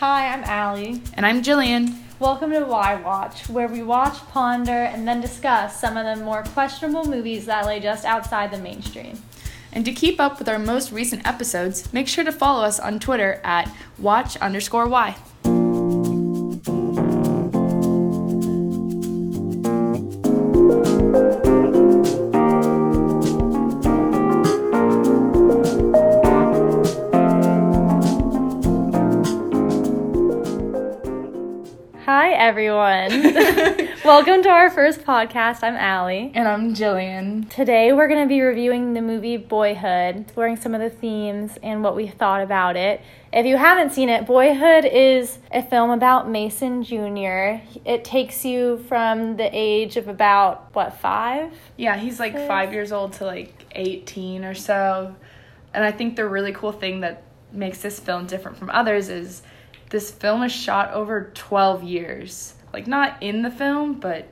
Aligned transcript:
Hi, 0.00 0.28
I'm 0.28 0.44
Allie. 0.44 1.00
And 1.14 1.24
I'm 1.24 1.42
Jillian. 1.42 1.96
Welcome 2.18 2.50
to 2.50 2.60
Why 2.60 2.96
Watch, 2.96 3.48
where 3.48 3.66
we 3.66 3.82
watch, 3.82 4.18
ponder, 4.28 4.70
and 4.70 5.08
then 5.08 5.22
discuss 5.22 5.80
some 5.80 5.96
of 5.96 6.04
the 6.04 6.22
more 6.22 6.42
questionable 6.42 7.06
movies 7.06 7.46
that 7.46 7.64
lay 7.64 7.80
just 7.80 8.04
outside 8.04 8.50
the 8.50 8.58
mainstream. 8.58 9.22
And 9.72 9.86
to 9.86 9.92
keep 9.92 10.20
up 10.20 10.38
with 10.38 10.50
our 10.50 10.58
most 10.58 10.92
recent 10.92 11.26
episodes, 11.26 11.90
make 11.94 12.08
sure 12.08 12.24
to 12.24 12.30
follow 12.30 12.62
us 12.62 12.78
on 12.78 13.00
Twitter 13.00 13.40
at 13.42 13.74
watch 13.98 14.36
underscore 14.36 14.86
y. 14.86 15.16
everyone. 32.46 33.10
Welcome 34.04 34.44
to 34.44 34.48
our 34.48 34.70
first 34.70 35.00
podcast. 35.00 35.64
I'm 35.64 35.74
Allie. 35.74 36.30
And 36.32 36.46
I'm 36.46 36.74
Jillian. 36.74 37.50
Today, 37.50 37.92
we're 37.92 38.06
going 38.06 38.22
to 38.22 38.28
be 38.28 38.40
reviewing 38.40 38.94
the 38.94 39.02
movie 39.02 39.36
Boyhood, 39.36 40.20
exploring 40.20 40.54
some 40.54 40.72
of 40.72 40.80
the 40.80 40.88
themes 40.88 41.58
and 41.60 41.82
what 41.82 41.96
we 41.96 42.06
thought 42.06 42.42
about 42.42 42.76
it. 42.76 43.00
If 43.32 43.46
you 43.46 43.56
haven't 43.56 43.90
seen 43.90 44.08
it, 44.08 44.26
Boyhood 44.26 44.84
is 44.84 45.40
a 45.50 45.60
film 45.60 45.90
about 45.90 46.30
Mason 46.30 46.84
Jr. 46.84 47.60
It 47.84 48.04
takes 48.04 48.44
you 48.44 48.78
from 48.86 49.36
the 49.36 49.50
age 49.52 49.96
of 49.96 50.06
about, 50.06 50.72
what, 50.72 51.00
five? 51.00 51.52
Yeah, 51.76 51.96
he's 51.96 52.20
like 52.20 52.34
Six. 52.34 52.46
five 52.46 52.72
years 52.72 52.92
old 52.92 53.14
to 53.14 53.24
like 53.24 53.66
18 53.72 54.44
or 54.44 54.54
so. 54.54 55.16
And 55.74 55.84
I 55.84 55.90
think 55.90 56.14
the 56.14 56.28
really 56.28 56.52
cool 56.52 56.70
thing 56.70 57.00
that 57.00 57.24
makes 57.50 57.82
this 57.82 57.98
film 57.98 58.28
different 58.28 58.56
from 58.56 58.70
others 58.70 59.08
is 59.08 59.42
this 59.90 60.10
film 60.10 60.42
is 60.42 60.52
shot 60.52 60.92
over 60.92 61.30
12 61.34 61.82
years. 61.82 62.54
Like, 62.72 62.86
not 62.86 63.22
in 63.22 63.42
the 63.42 63.50
film, 63.50 63.94
but 63.94 64.28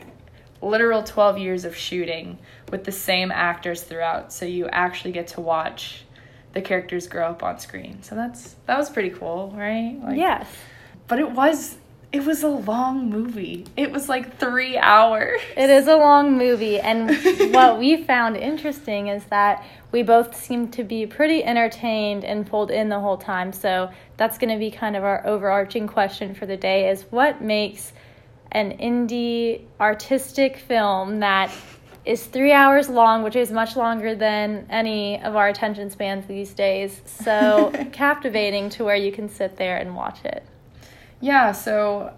literal 0.61 1.03
12 1.03 1.39
years 1.39 1.65
of 1.65 1.77
shooting 1.77 2.39
with 2.71 2.85
the 2.85 2.93
same 2.93 3.31
actors 3.31 3.83
throughout. 3.83 4.33
So 4.33 4.47
you 4.47 4.69
actually 4.69 5.13
get 5.13 5.29
to 5.29 5.41
watch 5.41 6.05
the 6.53 6.63
characters 6.63 7.07
grow 7.07 7.29
up 7.29 7.43
on 7.43 7.59
screen. 7.59 8.03
So 8.03 8.15
that's 8.15 8.55
that 8.67 8.79
was 8.79 8.89
pretty 8.89 9.11
cool, 9.11 9.53
right? 9.55 9.99
Like, 10.03 10.17
yes. 10.17 10.49
But 11.07 11.19
it 11.19 11.31
was 11.31 11.77
it 12.15 12.25
was 12.25 12.45
a 12.45 12.49
long 12.49 13.11
movie. 13.11 13.65
It 13.77 13.91
was 13.91 14.09
like 14.09 14.39
3 14.39 14.79
hours. 14.79 15.41
It 15.57 15.69
is 15.69 15.89
a 15.89 15.97
long 15.97 16.39
movie, 16.39 16.79
and 16.79 17.11
what 17.53 17.77
we 17.77 18.05
found 18.05 18.37
interesting 18.37 19.09
is 19.09 19.25
that 19.25 19.65
we 19.91 20.05
both 20.05 20.37
seemed 20.37 20.73
to 20.75 20.85
be 20.85 21.07
pretty 21.07 21.43
entertained 21.43 22.25
and 22.25 22.47
pulled 22.47 22.71
in 22.71 22.89
the 22.89 23.01
whole 23.01 23.17
time. 23.17 23.53
So 23.53 23.91
that's 24.17 24.39
going 24.39 24.53
to 24.53 24.61
be 24.61 24.71
kind 24.71 24.95
of 24.95 25.03
our 25.03 25.27
overarching 25.27 25.89
question 25.89 26.37
for 26.37 26.47
the 26.47 26.57
day: 26.57 26.89
is 26.89 27.03
what 27.11 27.43
makes 27.43 27.93
an 28.53 28.79
indie 28.79 29.63
artistic 29.81 30.59
film 30.59 31.19
that 31.19 31.51
is 32.05 32.25
three 32.25 32.53
hours 32.53 32.89
long, 32.89 33.25
which 33.25 33.35
is 33.35 33.51
much 33.51 33.75
longer 33.75 34.15
than 34.15 34.67
any 34.71 35.21
of 35.21 35.35
our 35.35 35.49
attention 35.49 35.91
spans 35.91 36.27
these 36.27 36.55
days, 36.55 37.03
so 37.07 37.73
captivating 37.93 38.71
to 38.71 38.85
where 38.85 38.95
you 38.95 39.11
can 39.11 39.29
sit 39.29 39.57
there 39.57 39.79
and 39.79 39.97
watch 39.97 40.25
it. 40.25 40.45
Yeah, 41.25 41.53
so 41.53 42.13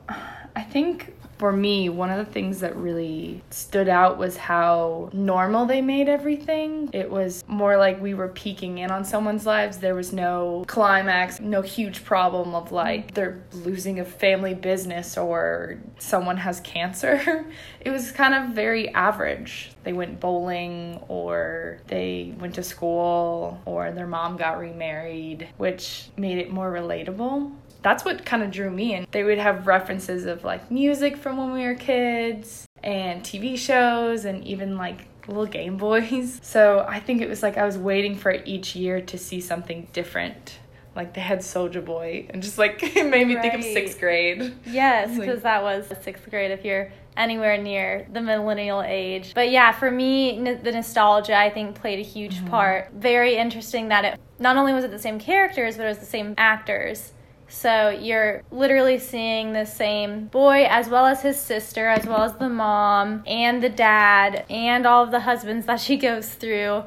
I 0.57 0.62
think 0.62 1.15
for 1.39 1.53
me, 1.53 1.89
one 1.89 2.11
of 2.11 2.27
the 2.27 2.33
things 2.33 2.59
that 2.59 2.75
really 2.75 3.41
stood 3.51 3.89
out 3.89 4.19
was 4.19 4.37
how 4.37 5.11
normal 5.13 5.65
they 5.65 5.81
made 5.81 6.09
everything. 6.09 6.91
It 6.93 7.09
was 7.09 7.45
more 7.47 7.77
like 7.77 8.01
we 8.01 8.15
were 8.15 8.27
peeking 8.27 8.79
in 8.79 8.91
on 8.91 9.05
someone's 9.05 9.47
lives. 9.47 9.79
There 9.79 9.95
was 9.95 10.13
no 10.13 10.65
climax, 10.67 11.39
no 11.39 11.63
huge 11.63 12.05
problem 12.05 12.57
of 12.57 12.73
like 12.73 13.15
they're 13.15 13.45
losing 13.53 14.01
a 14.01 14.05
family 14.05 14.55
business 14.55 15.17
or 15.17 15.79
someone 16.01 16.39
has 16.39 16.59
cancer. 16.63 17.47
It 17.81 17.91
was 17.91 18.11
kind 18.11 18.35
of 18.35 18.51
very 18.57 18.89
average. 18.89 19.70
They 19.85 19.93
went 19.93 20.19
bowling 20.19 21.01
or 21.07 21.79
they 21.86 22.35
went 22.41 22.57
to 22.57 22.64
school 22.64 23.61
or 23.64 23.92
their 23.92 24.09
mom 24.09 24.36
got 24.36 24.59
remarried, 24.59 25.47
which 25.57 26.09
made 26.17 26.39
it 26.39 26.51
more 26.51 26.73
relatable 26.73 27.53
that's 27.86 28.05
what 28.05 28.24
kind 28.24 28.42
of 28.42 28.51
drew 28.51 28.69
me 28.69 28.95
in. 28.95 29.07
They 29.13 29.23
would 29.23 29.39
have 29.39 29.69
references 29.69 30.27
of 30.27 30.42
like 30.42 30.73
music 30.73 31.17
from 31.17 31.36
when 31.36 31.52
we 31.52 31.63
were 31.63 31.77
kids 31.77 32.67
and 32.83 33.23
TV 33.23 33.57
shows 33.57 34.24
and 34.24 34.45
even 34.45 34.77
like 34.77 35.07
little 35.29 35.47
Game 35.47 35.77
Boys. 35.77 36.41
So 36.57 36.85
I 36.89 36.98
think 36.98 37.23
it 37.23 37.29
was 37.29 37.45
like 37.45 37.57
I 37.57 37.64
was 37.64 37.79
waiting 37.79 38.17
for 38.17 38.33
each 38.45 38.74
year 38.74 39.01
to 39.02 39.17
see 39.17 39.41
something 39.41 39.86
different. 39.92 40.58
Like 40.97 41.14
they 41.14 41.20
had 41.20 41.45
Soldier 41.45 41.80
Boy 41.80 42.27
and 42.30 42.42
just 42.42 42.58
like 42.58 42.83
it 42.97 43.08
made 43.08 43.29
me 43.29 43.36
think 43.36 43.55
of 43.55 43.63
sixth 43.63 44.01
grade. 44.01 44.53
Yes, 44.67 45.11
Like- 45.11 45.20
because 45.20 45.42
that 45.42 45.63
was 45.63 45.86
sixth 46.03 46.29
grade 46.29 46.51
if 46.51 46.64
you're 46.64 46.91
anywhere 47.17 47.57
near 47.57 48.08
the 48.13 48.20
millennial 48.20 48.83
age. 48.83 49.33
But 49.33 49.51
yeah, 49.51 49.70
for 49.70 49.92
me, 49.92 50.39
n- 50.45 50.61
the 50.61 50.73
nostalgia 50.73 51.36
I 51.36 51.51
think 51.51 51.77
played 51.77 52.01
a 52.01 52.03
huge 52.03 52.39
mm-hmm. 52.39 52.48
part. 52.48 52.91
Very 52.95 53.36
interesting 53.36 53.89
that 53.89 54.05
it 54.05 54.20
not 54.41 54.57
only 54.57 54.73
was 54.73 54.83
it 54.83 54.91
the 54.91 54.98
same 54.98 55.20
characters, 55.20 55.77
but 55.77 55.86
it 55.86 55.89
was 55.89 55.98
the 55.98 56.05
same 56.05 56.35
actors. 56.36 57.13
So 57.48 57.90
you're 57.90 58.42
literally 58.51 58.98
seeing 58.98 59.52
the 59.52 59.64
same 59.64 60.27
boy 60.27 60.67
as 60.68 60.89
well 60.89 61.07
as 61.07 61.23
his 61.23 61.39
sister, 61.39 61.86
as 61.86 62.07
well 62.07 62.23
as 62.23 62.34
the 62.34 62.48
mom 62.48 63.23
and 63.27 63.62
the 63.62 63.68
dad 63.68 64.45
and 64.51 64.86
all 64.86 65.05
of 65.05 65.11
the 65.11 65.20
husbands 65.20 65.67
that 65.67 65.80
she 65.80 65.96
goes 66.08 66.29
through. 66.29 66.85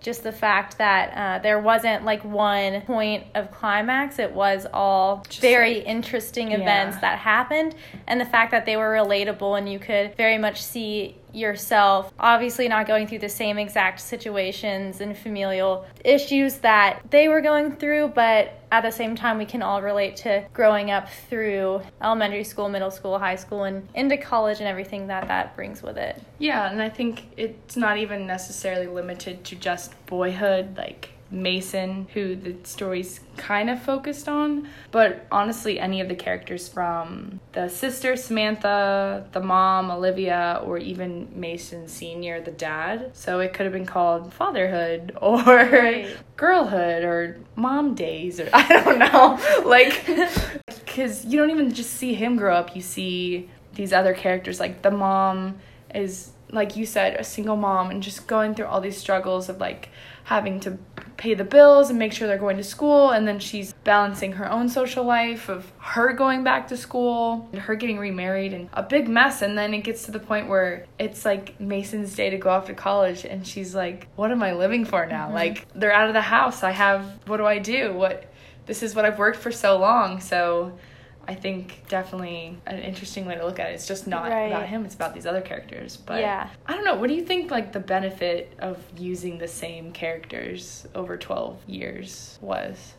Just 0.00 0.22
the 0.22 0.30
fact 0.30 0.78
that 0.78 1.10
uh, 1.16 1.42
there 1.42 1.58
wasn't 1.58 2.04
like 2.04 2.24
one 2.24 2.82
point 2.82 3.24
of 3.34 3.50
climax. 3.50 4.20
It 4.20 4.30
was 4.30 4.64
all 4.72 5.24
Just, 5.28 5.40
very 5.40 5.78
like, 5.78 5.86
interesting 5.86 6.52
yeah. 6.52 6.58
events 6.58 6.98
that 6.98 7.18
happened. 7.18 7.74
And 8.06 8.20
the 8.20 8.24
fact 8.24 8.52
that 8.52 8.64
they 8.64 8.76
were 8.76 8.92
relatable 8.92 9.58
and 9.58 9.70
you 9.70 9.80
could 9.80 10.16
very 10.16 10.38
much 10.38 10.62
see 10.62 11.16
yourself 11.32 12.12
obviously 12.18 12.68
not 12.68 12.86
going 12.86 13.06
through 13.06 13.18
the 13.18 13.28
same 13.28 13.58
exact 13.58 14.00
situations 14.00 15.00
and 15.00 15.16
familial 15.16 15.84
issues 16.04 16.58
that 16.58 17.02
they 17.10 17.28
were 17.28 17.42
going 17.42 17.76
through 17.76 18.08
but 18.08 18.57
at 18.70 18.82
the 18.82 18.90
same 18.90 19.16
time 19.16 19.38
we 19.38 19.46
can 19.46 19.62
all 19.62 19.82
relate 19.82 20.16
to 20.16 20.46
growing 20.52 20.90
up 20.90 21.08
through 21.28 21.80
elementary 22.02 22.44
school 22.44 22.68
middle 22.68 22.90
school 22.90 23.18
high 23.18 23.36
school 23.36 23.64
and 23.64 23.88
into 23.94 24.16
college 24.16 24.58
and 24.58 24.68
everything 24.68 25.06
that 25.06 25.28
that 25.28 25.54
brings 25.56 25.82
with 25.82 25.96
it. 25.96 26.20
Yeah, 26.38 26.70
and 26.70 26.82
I 26.82 26.88
think 26.88 27.26
it's 27.36 27.76
not 27.76 27.98
even 27.98 28.26
necessarily 28.26 28.86
limited 28.86 29.44
to 29.44 29.56
just 29.56 29.94
boyhood, 30.06 30.76
like 30.76 31.10
Mason, 31.30 32.06
who 32.14 32.34
the 32.34 32.56
story's 32.64 33.20
kind 33.36 33.68
of 33.68 33.82
focused 33.82 34.28
on, 34.28 34.68
but 34.90 35.26
honestly, 35.30 35.78
any 35.78 36.00
of 36.00 36.08
the 36.08 36.14
characters 36.14 36.68
from 36.68 37.40
the 37.52 37.68
sister 37.68 38.16
Samantha, 38.16 39.26
the 39.32 39.40
mom 39.40 39.90
Olivia, 39.90 40.60
or 40.64 40.78
even 40.78 41.28
Mason 41.34 41.86
Sr., 41.88 42.40
the 42.40 42.50
dad. 42.50 43.10
So 43.14 43.40
it 43.40 43.52
could 43.52 43.64
have 43.64 43.72
been 43.72 43.86
called 43.86 44.32
fatherhood 44.32 45.16
or 45.20 45.36
Right. 45.44 46.16
girlhood 46.36 47.04
or 47.04 47.38
mom 47.56 47.94
days 47.94 48.40
or 48.40 48.48
I 48.54 48.66
don't 48.68 48.98
know. 48.98 49.38
Like, 49.68 50.06
because 50.84 51.24
you 51.24 51.38
don't 51.38 51.50
even 51.50 51.72
just 51.74 51.90
see 51.90 52.14
him 52.14 52.36
grow 52.36 52.54
up, 52.54 52.74
you 52.74 52.82
see 52.82 53.50
these 53.74 53.92
other 53.92 54.14
characters. 54.14 54.58
Like, 54.58 54.82
the 54.82 54.90
mom 54.90 55.58
is, 55.94 56.30
like 56.50 56.74
you 56.76 56.86
said, 56.86 57.14
a 57.20 57.24
single 57.24 57.56
mom 57.56 57.90
and 57.90 58.02
just 58.02 58.26
going 58.26 58.54
through 58.54 58.66
all 58.66 58.80
these 58.80 58.96
struggles 58.96 59.48
of 59.48 59.58
like 59.58 59.90
having 60.24 60.60
to 60.60 60.76
pay 61.18 61.34
the 61.34 61.44
bills 61.44 61.90
and 61.90 61.98
make 61.98 62.12
sure 62.12 62.26
they're 62.28 62.38
going 62.38 62.56
to 62.56 62.64
school. 62.64 63.10
And 63.10 63.28
then 63.28 63.40
she's 63.40 63.74
balancing 63.84 64.32
her 64.32 64.50
own 64.50 64.68
social 64.70 65.04
life 65.04 65.50
of 65.50 65.70
her 65.78 66.14
going 66.14 66.44
back 66.44 66.68
to 66.68 66.76
school 66.76 67.48
and 67.52 67.60
her 67.60 67.74
getting 67.74 67.98
remarried 67.98 68.54
and 68.54 68.70
a 68.72 68.82
big 68.82 69.08
mess. 69.08 69.42
And 69.42 69.58
then 69.58 69.74
it 69.74 69.82
gets 69.82 70.04
to 70.04 70.12
the 70.12 70.20
point 70.20 70.48
where 70.48 70.86
it's 70.98 71.24
like 71.24 71.60
Mason's 71.60 72.14
day 72.14 72.30
to 72.30 72.38
go 72.38 72.50
off 72.50 72.66
to 72.66 72.74
college. 72.74 73.26
And 73.26 73.46
she's 73.46 73.74
like, 73.74 74.06
what 74.16 74.30
am 74.30 74.42
I 74.42 74.52
living 74.52 74.84
for 74.84 75.04
now? 75.06 75.26
Mm-hmm. 75.26 75.34
Like, 75.34 75.66
they're 75.74 75.92
out 75.92 76.08
of 76.08 76.14
the 76.14 76.22
house. 76.22 76.62
I 76.62 76.70
have, 76.70 77.04
what 77.26 77.36
do 77.36 77.46
I 77.46 77.58
do? 77.58 77.92
What, 77.92 78.32
this 78.66 78.82
is 78.82 78.94
what 78.94 79.04
I've 79.04 79.18
worked 79.18 79.38
for 79.38 79.50
so 79.50 79.76
long. 79.76 80.20
So 80.20 80.78
I 81.28 81.34
think 81.34 81.82
definitely 81.88 82.56
an 82.66 82.78
interesting 82.78 83.26
way 83.26 83.34
to 83.34 83.44
look 83.44 83.60
at 83.60 83.70
it. 83.70 83.74
It's 83.74 83.86
just 83.86 84.06
not 84.06 84.30
Right. 84.30 84.46
about 84.46 84.66
him, 84.66 84.86
it's 84.86 84.94
about 84.94 85.12
these 85.12 85.26
other 85.26 85.42
characters. 85.42 85.98
But 85.98 86.20
Yeah. 86.22 86.48
I 86.66 86.72
don't 86.74 86.84
know, 86.84 86.96
what 86.96 87.08
do 87.08 87.14
you 87.14 87.22
think 87.22 87.50
like 87.50 87.72
the 87.72 87.80
benefit 87.80 88.54
of 88.60 88.78
using 88.96 89.36
the 89.36 89.46
same 89.46 89.92
characters 89.92 90.86
over 90.94 91.18
12 91.18 91.58
years 91.66 92.38
was? 92.40 92.94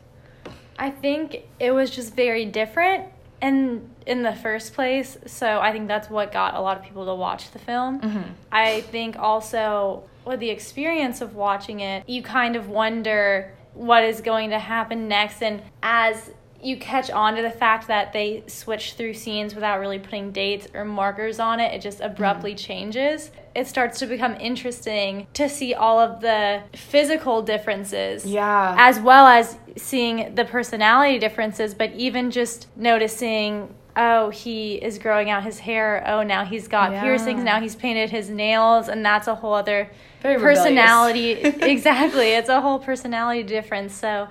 I 0.78 0.92
think 0.92 1.44
it 1.60 1.72
was 1.72 1.90
just 1.90 2.16
very 2.16 2.46
different 2.46 3.06
in 3.42 3.90
in 4.06 4.22
the 4.24 4.34
first 4.34 4.74
place. 4.74 5.18
So 5.26 5.60
I 5.60 5.72
think 5.72 5.88
that's 5.88 6.10
what 6.10 6.32
got 6.32 6.54
a 6.56 6.62
lot 6.62 6.78
of 6.78 6.84
people 6.84 7.06
to 7.08 7.16
watch 7.16 7.52
the 7.52 7.60
film. 7.60 8.00
Mhm. 8.02 8.24
I 8.52 8.82
think 8.82 9.18
also 9.18 10.04
with 10.26 10.40
the 10.40 10.50
experience 10.52 11.22
of 11.22 11.36
watching 11.36 11.80
it, 11.80 12.04
you 12.08 12.22
kind 12.22 12.56
of 12.56 12.70
wonder 12.70 13.54
what 13.74 14.04
is 14.04 14.22
going 14.22 14.50
to 14.50 14.60
happen 14.60 15.08
next 15.08 15.42
and 15.42 15.62
as 15.82 16.32
you 16.62 16.78
catch 16.78 17.10
on 17.10 17.36
to 17.36 17.42
the 17.42 17.50
fact 17.50 17.88
that 17.88 18.14
they 18.14 18.44
switch 18.48 18.94
through 18.94 19.14
scenes 19.14 19.56
without 19.56 19.80
really 19.80 20.00
putting 20.00 20.32
dates 20.32 20.68
or 20.74 20.86
markers 20.86 21.40
on 21.40 21.60
it. 21.60 21.74
It 21.74 21.82
just 21.82 22.02
abruptly 22.02 22.54
mm. 22.54 22.58
changes. 22.58 23.32
It 23.56 23.68
starts 23.68 24.00
to 24.00 24.06
become 24.06 24.36
interesting 24.36 25.28
to 25.34 25.50
see 25.50 25.74
all 25.74 26.00
of 26.00 26.22
the 26.22 26.64
physical 26.74 27.42
differences. 27.42 28.26
Yeah. 28.26 28.76
As 28.78 29.00
well 29.00 29.28
as 29.28 29.58
seeing 29.78 30.36
the 30.36 30.46
personality 30.46 31.20
differences, 31.20 31.74
but 31.74 31.94
even 31.94 32.32
just 32.32 32.68
noticing 32.76 33.74
oh, 34.00 34.30
he 34.30 34.76
is 34.76 34.98
growing 34.98 35.30
out 35.30 35.44
his 35.44 35.60
hair. 35.60 36.04
Oh, 36.08 36.24
now 36.24 36.46
he's 36.46 36.68
got 36.68 36.92
yeah. 36.92 37.02
piercings. 37.02 37.44
Now 37.44 37.60
he's 37.60 37.76
painted 37.76 38.10
his 38.10 38.30
nails. 38.30 38.88
And 38.88 39.06
that's 39.06 39.28
a 39.28 39.36
whole 39.36 39.54
other 39.54 39.90
Very 40.22 40.40
personality. 40.40 41.32
exactly. 41.42 42.30
It's 42.30 42.50
a 42.50 42.62
whole 42.62 42.80
personality 42.80 43.44
difference. 43.44 43.94
So 43.94 44.30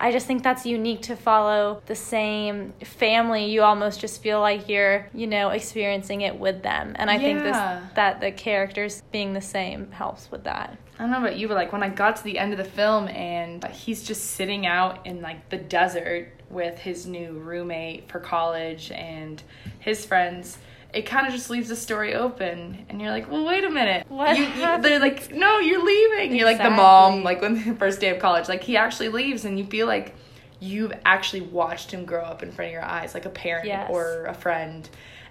I 0.00 0.12
just 0.12 0.26
think 0.26 0.42
that's 0.42 0.64
unique 0.64 1.02
to 1.02 1.16
follow 1.16 1.82
the 1.86 1.94
same 1.94 2.72
family. 2.84 3.46
You 3.46 3.62
almost 3.62 4.00
just 4.00 4.22
feel 4.22 4.40
like 4.40 4.68
you're, 4.68 5.08
you 5.12 5.26
know, 5.26 5.50
experiencing 5.50 6.20
it 6.20 6.38
with 6.38 6.62
them. 6.62 6.94
And 6.96 7.10
I 7.10 7.14
yeah. 7.14 7.20
think 7.20 7.42
this 7.42 7.94
that 7.96 8.20
the 8.20 8.30
characters 8.30 9.02
being 9.10 9.32
the 9.32 9.40
same 9.40 9.90
helps 9.90 10.30
with 10.30 10.44
that. 10.44 10.78
I 10.98 11.02
don't 11.02 11.10
know 11.10 11.18
about 11.18 11.36
you, 11.36 11.48
but 11.48 11.54
like 11.54 11.72
when 11.72 11.82
I 11.82 11.88
got 11.88 12.16
to 12.16 12.24
the 12.24 12.38
end 12.38 12.52
of 12.52 12.58
the 12.58 12.64
film 12.64 13.08
and 13.08 13.64
he's 13.66 14.02
just 14.02 14.32
sitting 14.32 14.66
out 14.66 15.06
in 15.06 15.20
like 15.20 15.48
the 15.48 15.58
desert 15.58 16.32
with 16.50 16.78
his 16.78 17.06
new 17.06 17.32
roommate 17.32 18.10
for 18.10 18.20
college 18.20 18.90
and 18.92 19.42
his 19.80 20.04
friends 20.04 20.58
it 20.94 21.02
kind 21.02 21.26
of 21.26 21.32
just 21.32 21.50
leaves 21.50 21.68
the 21.68 21.76
story 21.76 22.14
open 22.14 22.86
and 22.88 23.00
you're 23.00 23.10
like 23.10 23.30
well 23.30 23.44
wait 23.44 23.64
a 23.64 23.70
minute 23.70 24.06
what 24.08 24.36
you, 24.36 24.44
you, 24.44 24.82
they're 24.82 25.00
like 25.00 25.30
no 25.32 25.58
you're 25.58 25.84
leaving 25.84 26.18
exactly. 26.18 26.38
you're 26.38 26.46
like 26.46 26.62
the 26.62 26.70
mom 26.70 27.22
like 27.22 27.42
when 27.42 27.54
the 27.54 27.74
first 27.74 28.00
day 28.00 28.08
of 28.08 28.18
college 28.18 28.48
like 28.48 28.62
he 28.62 28.76
actually 28.76 29.08
leaves 29.08 29.44
and 29.44 29.58
you 29.58 29.64
feel 29.66 29.86
like 29.86 30.14
you've 30.60 30.92
actually 31.04 31.42
watched 31.42 31.90
him 31.90 32.04
grow 32.04 32.22
up 32.22 32.42
in 32.42 32.50
front 32.50 32.68
of 32.68 32.72
your 32.72 32.84
eyes 32.84 33.14
like 33.14 33.26
a 33.26 33.30
parent 33.30 33.66
yes. 33.66 33.88
or 33.90 34.26
a 34.26 34.34
friend 34.34 34.88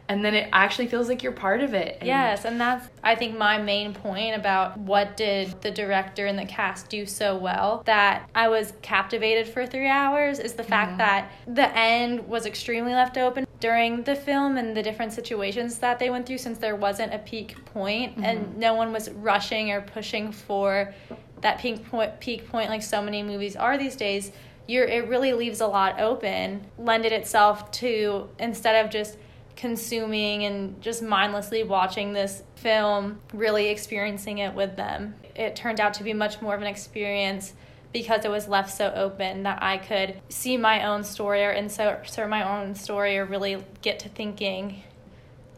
and 0.09 0.23
then 0.23 0.33
it 0.33 0.49
actually 0.53 0.87
feels 0.87 1.09
like 1.09 1.21
you're 1.21 1.33
part 1.33 1.61
of 1.61 1.73
it. 1.73 1.97
And 1.99 2.07
yes, 2.07 2.45
and 2.45 2.59
that's 2.59 2.87
I 3.03 3.15
think 3.15 3.37
my 3.37 3.57
main 3.57 3.93
point 3.93 4.35
about 4.35 4.77
what 4.77 5.17
did 5.17 5.61
the 5.61 5.71
director 5.71 6.25
and 6.25 6.39
the 6.39 6.45
cast 6.45 6.89
do 6.89 7.05
so 7.05 7.35
well 7.35 7.83
that 7.85 8.29
I 8.33 8.47
was 8.47 8.73
captivated 8.81 9.47
for 9.53 9.65
3 9.65 9.87
hours 9.87 10.39
is 10.39 10.53
the 10.53 10.63
fact 10.63 10.91
mm-hmm. 10.91 10.97
that 10.99 11.31
the 11.47 11.77
end 11.77 12.27
was 12.27 12.45
extremely 12.45 12.93
left 12.93 13.17
open 13.17 13.46
during 13.59 14.03
the 14.03 14.15
film 14.15 14.57
and 14.57 14.77
the 14.77 14.83
different 14.83 15.11
situations 15.13 15.79
that 15.79 15.99
they 15.99 16.09
went 16.09 16.25
through 16.25 16.37
since 16.37 16.57
there 16.59 16.75
wasn't 16.75 17.13
a 17.13 17.19
peak 17.19 17.55
point 17.65 18.13
mm-hmm. 18.13 18.23
and 18.23 18.57
no 18.57 18.73
one 18.73 18.91
was 18.91 19.09
rushing 19.11 19.71
or 19.71 19.81
pushing 19.81 20.31
for 20.31 20.93
that 21.41 21.59
peak 21.59 21.85
point 21.89 22.19
peak 22.19 22.47
point 22.49 22.69
like 22.69 22.83
so 22.83 23.01
many 23.01 23.23
movies 23.23 23.55
are 23.55 23.77
these 23.77 23.95
days. 23.95 24.31
You're, 24.67 24.85
it 24.85 25.07
really 25.07 25.31
leaves 25.31 25.61
a 25.61 25.67
lot 25.67 25.99
open, 25.99 26.65
lended 26.77 27.13
itself 27.13 27.71
to 27.71 28.29
instead 28.37 28.83
of 28.83 28.91
just 28.91 29.17
consuming 29.55 30.43
and 30.43 30.79
just 30.81 31.01
mindlessly 31.01 31.63
watching 31.63 32.13
this 32.13 32.43
film, 32.55 33.19
really 33.33 33.69
experiencing 33.69 34.39
it 34.39 34.53
with 34.53 34.75
them. 34.75 35.15
It 35.35 35.55
turned 35.55 35.79
out 35.79 35.93
to 35.95 36.03
be 36.03 36.13
much 36.13 36.41
more 36.41 36.53
of 36.53 36.61
an 36.61 36.67
experience 36.67 37.53
because 37.97 38.25
it 38.25 38.29
was 38.29 38.47
left 38.47 38.69
so 38.69 38.93
open 38.95 39.41
that 39.41 39.63
I 39.63 39.79
could 39.79 40.21
see 40.29 40.55
my 40.55 40.85
own 40.85 41.03
story 41.03 41.43
or 41.43 41.49
insert 41.49 42.07
my 42.29 42.61
own 42.61 42.75
story 42.75 43.17
or 43.17 43.25
really 43.25 43.57
get 43.81 43.97
to 43.99 44.09
thinking 44.09 44.83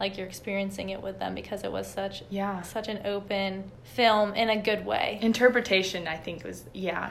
like 0.00 0.16
you're 0.16 0.26
experiencing 0.26 0.88
it 0.88 1.02
with 1.02 1.18
them 1.18 1.34
because 1.34 1.64
it 1.64 1.70
was 1.70 1.86
such 1.86 2.22
yeah 2.30 2.62
such 2.62 2.88
an 2.88 3.02
open 3.04 3.70
film 3.84 4.32
in 4.32 4.48
a 4.48 4.56
good 4.56 4.86
way. 4.86 5.18
Interpretation, 5.20 6.08
I 6.08 6.16
think 6.16 6.42
was 6.42 6.64
yeah. 6.72 7.10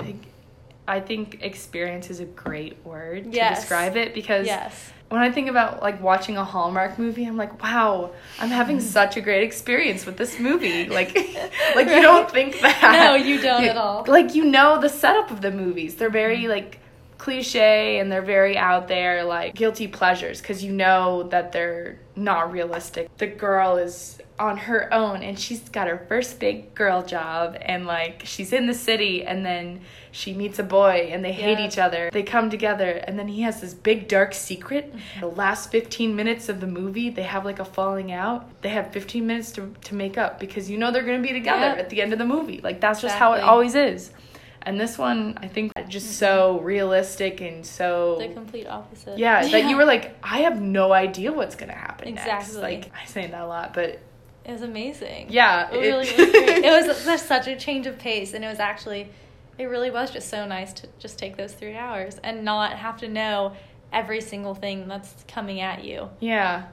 I 0.90 1.00
think, 1.00 1.40
experience 1.42 2.10
is 2.10 2.20
a 2.20 2.26
great 2.26 2.84
word 2.84 3.26
to 3.26 3.30
yes. 3.30 3.60
describe 3.60 3.96
it 3.96 4.14
because 4.14 4.48
yes 4.48 4.92
when 5.10 5.22
I 5.22 5.32
think 5.32 5.50
about 5.50 5.82
like 5.82 6.02
watching 6.02 6.38
a 6.38 6.44
Hallmark 6.44 7.00
movie, 7.00 7.26
I'm 7.26 7.36
like, 7.36 7.62
wow, 7.62 8.12
I'm 8.40 8.50
having 8.50 8.80
such 8.80 9.18
a 9.18 9.22
great 9.22 9.44
experience 9.44 10.06
with 10.06 10.18
this 10.18 10.40
movie. 10.40 10.86
Like, 10.88 11.16
like 11.76 11.88
right. 11.88 11.96
you 11.96 12.02
don't 12.02 12.30
think 12.30 12.62
that. 12.62 12.92
No, 12.94 13.16
you 13.16 13.42
don't 13.42 13.64
you, 13.64 13.70
at 13.70 13.78
all. 13.78 14.06
Like 14.08 14.36
you 14.36 14.46
know 14.46 14.80
the 14.80 14.90
setup 14.90 15.32
of 15.32 15.42
the 15.42 15.52
movies. 15.52 15.96
They're 15.96 16.12
very 16.12 16.40
mm-hmm. 16.40 16.52
like 16.52 16.80
cliche 17.18 18.00
and 18.00 18.10
they're 18.10 18.22
very 18.22 18.58
out 18.58 18.88
there 18.88 19.26
like 19.26 19.54
guilty 19.54 19.90
pleasures 19.90 20.40
because 20.40 20.64
you 20.64 20.72
know 20.72 21.24
that 21.24 21.52
they're 21.52 22.00
not 22.16 22.52
realistic. 22.52 23.10
The 23.18 23.28
girl 23.28 23.78
is 23.78 24.20
on 24.40 24.56
her 24.56 24.92
own 24.94 25.22
and 25.22 25.38
she's 25.38 25.68
got 25.70 25.88
her 25.88 26.06
first 26.08 26.40
big 26.40 26.74
girl 26.74 27.04
job 27.04 27.58
and 27.62 27.86
like 27.86 28.22
she's 28.24 28.54
in 28.54 28.68
the 28.68 28.74
city 28.74 29.24
and 29.24 29.46
then 29.46 29.82
she 30.12 30.34
meets 30.34 30.58
a 30.58 30.64
boy 30.64 31.10
and 31.12 31.24
they 31.24 31.34
hate 31.34 31.60
yeah. 31.60 31.68
each 31.68 31.78
other. 31.78 32.10
They 32.12 32.24
come 32.24 32.50
together 32.50 32.90
and 32.90 33.20
then 33.20 33.28
he 33.28 33.42
has 33.42 33.60
this 33.60 33.74
big 33.74 34.08
dark 34.08 34.34
secret. 34.34 34.96
Mm-hmm. 34.96 35.20
The 35.20 35.28
last 35.28 35.72
15 35.72 36.16
minutes 36.16 36.48
of 36.48 36.62
the 36.62 36.68
movie, 36.68 37.10
they 37.10 37.24
have 37.24 37.44
like 37.44 37.60
a 37.60 37.66
falling 37.66 38.12
out. 38.12 38.62
They 38.62 38.70
have 38.70 38.92
15 38.94 39.28
minutes 39.28 39.52
to, 39.54 39.74
to 39.84 39.96
make 39.96 40.18
up 40.18 40.40
because 40.40 40.70
you 40.70 40.78
know 40.78 40.92
they're 40.92 41.04
going 41.04 41.22
to 41.22 41.28
be 41.28 41.34
together 41.34 41.76
yeah. 41.76 41.82
at 41.82 41.90
the 41.90 42.02
end 42.02 42.14
of 42.14 42.20
the 42.20 42.26
movie. 42.26 42.62
Like 42.64 42.80
that's 42.80 43.02
just 43.02 43.16
how 43.16 43.34
it 43.34 43.42
always 43.42 43.76
is. 43.76 44.12
And 44.62 44.80
this 44.80 44.98
one, 44.98 45.38
I 45.42 45.48
think, 45.48 45.72
just 45.88 46.06
mm-hmm. 46.06 46.14
so 46.14 46.60
realistic 46.60 47.42
and 47.42 47.66
so 47.66 48.18
the 48.20 48.34
complete 48.34 48.68
opposite. 48.68 49.18
Yeah, 49.18 49.44
yeah, 49.44 49.52
that 49.52 49.70
you 49.70 49.78
were 49.78 49.86
like, 49.86 50.18
I 50.22 50.40
have 50.40 50.62
no 50.62 50.92
idea 50.92 51.32
what's 51.32 51.56
gonna 51.56 51.74
happen 51.74 52.10
exactly. 52.10 52.32
next. 52.32 52.56
Like 52.56 52.92
I 52.94 53.06
say 53.06 53.28
that 53.28 53.42
a 53.42 53.48
lot, 53.48 53.74
but 53.74 54.00
it 54.50 54.54
was 54.54 54.62
amazing. 54.64 55.28
Yeah, 55.30 55.70
it, 55.72 55.76
it 55.76 55.80
really 55.80 55.98
was 56.88 57.00
it 57.00 57.08
was 57.08 57.22
such 57.22 57.48
a 57.48 57.56
change 57.56 57.86
of 57.86 58.00
pace, 58.00 58.34
and 58.34 58.44
it 58.44 58.48
was 58.48 58.60
actually, 58.60 59.10
it 59.58 59.66
really 59.66 59.92
was 59.92 60.12
just 60.12 60.30
so 60.30 60.46
nice 60.46 60.74
to 60.74 60.88
just 60.98 61.20
take 61.20 61.38
those 61.38 61.54
three 61.54 61.76
hours 61.76 62.20
and 62.24 62.44
not 62.44 62.74
have 62.74 62.98
to 62.98 63.08
know 63.08 63.54
every 63.94 64.22
single 64.22 64.56
thing 64.56 64.88
that's 64.88 65.24
coming 65.28 65.62
at 65.62 65.84
you. 65.84 66.10
Yeah, 66.20 66.68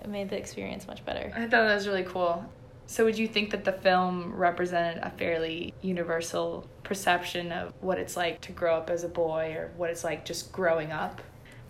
it 0.00 0.08
made 0.08 0.30
the 0.30 0.38
experience 0.38 0.86
much 0.86 1.04
better. 1.04 1.32
I 1.34 1.40
thought 1.40 1.50
that 1.50 1.74
was 1.74 1.88
really 1.88 2.04
cool. 2.04 2.44
So, 2.86 3.04
would 3.04 3.18
you 3.18 3.26
think 3.26 3.50
that 3.50 3.64
the 3.64 3.72
film 3.72 4.32
represented 4.34 5.02
a 5.02 5.10
fairly 5.10 5.74
universal 5.82 6.68
perception 6.84 7.50
of 7.52 7.74
what 7.80 7.98
it's 7.98 8.16
like 8.16 8.40
to 8.42 8.52
grow 8.52 8.76
up 8.76 8.90
as 8.90 9.02
a 9.02 9.08
boy 9.08 9.54
or 9.56 9.72
what 9.76 9.90
it's 9.90 10.04
like 10.04 10.24
just 10.24 10.52
growing 10.52 10.92
up? 10.92 11.20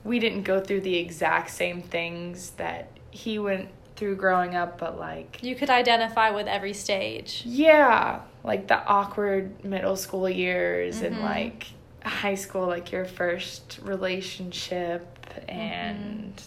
We 0.04 0.18
didn't 0.18 0.42
go 0.42 0.60
through 0.60 0.82
the 0.82 0.96
exact 0.96 1.50
same 1.50 1.82
things 1.82 2.50
that 2.50 2.90
he 3.10 3.38
went 3.38 3.70
through 3.98 4.16
growing 4.16 4.54
up, 4.54 4.78
but 4.78 4.98
like. 4.98 5.42
You 5.42 5.56
could 5.56 5.70
identify 5.70 6.30
with 6.30 6.46
every 6.46 6.72
stage. 6.72 7.42
Yeah. 7.44 8.20
Like 8.44 8.68
the 8.68 8.82
awkward 8.86 9.64
middle 9.64 9.96
school 9.96 10.28
years 10.28 10.96
mm-hmm. 10.96 11.06
and 11.06 11.20
like 11.20 11.66
high 12.04 12.36
school, 12.36 12.66
like 12.66 12.92
your 12.92 13.04
first 13.04 13.80
relationship 13.82 15.06
and. 15.48 16.36
Mm-hmm. 16.36 16.44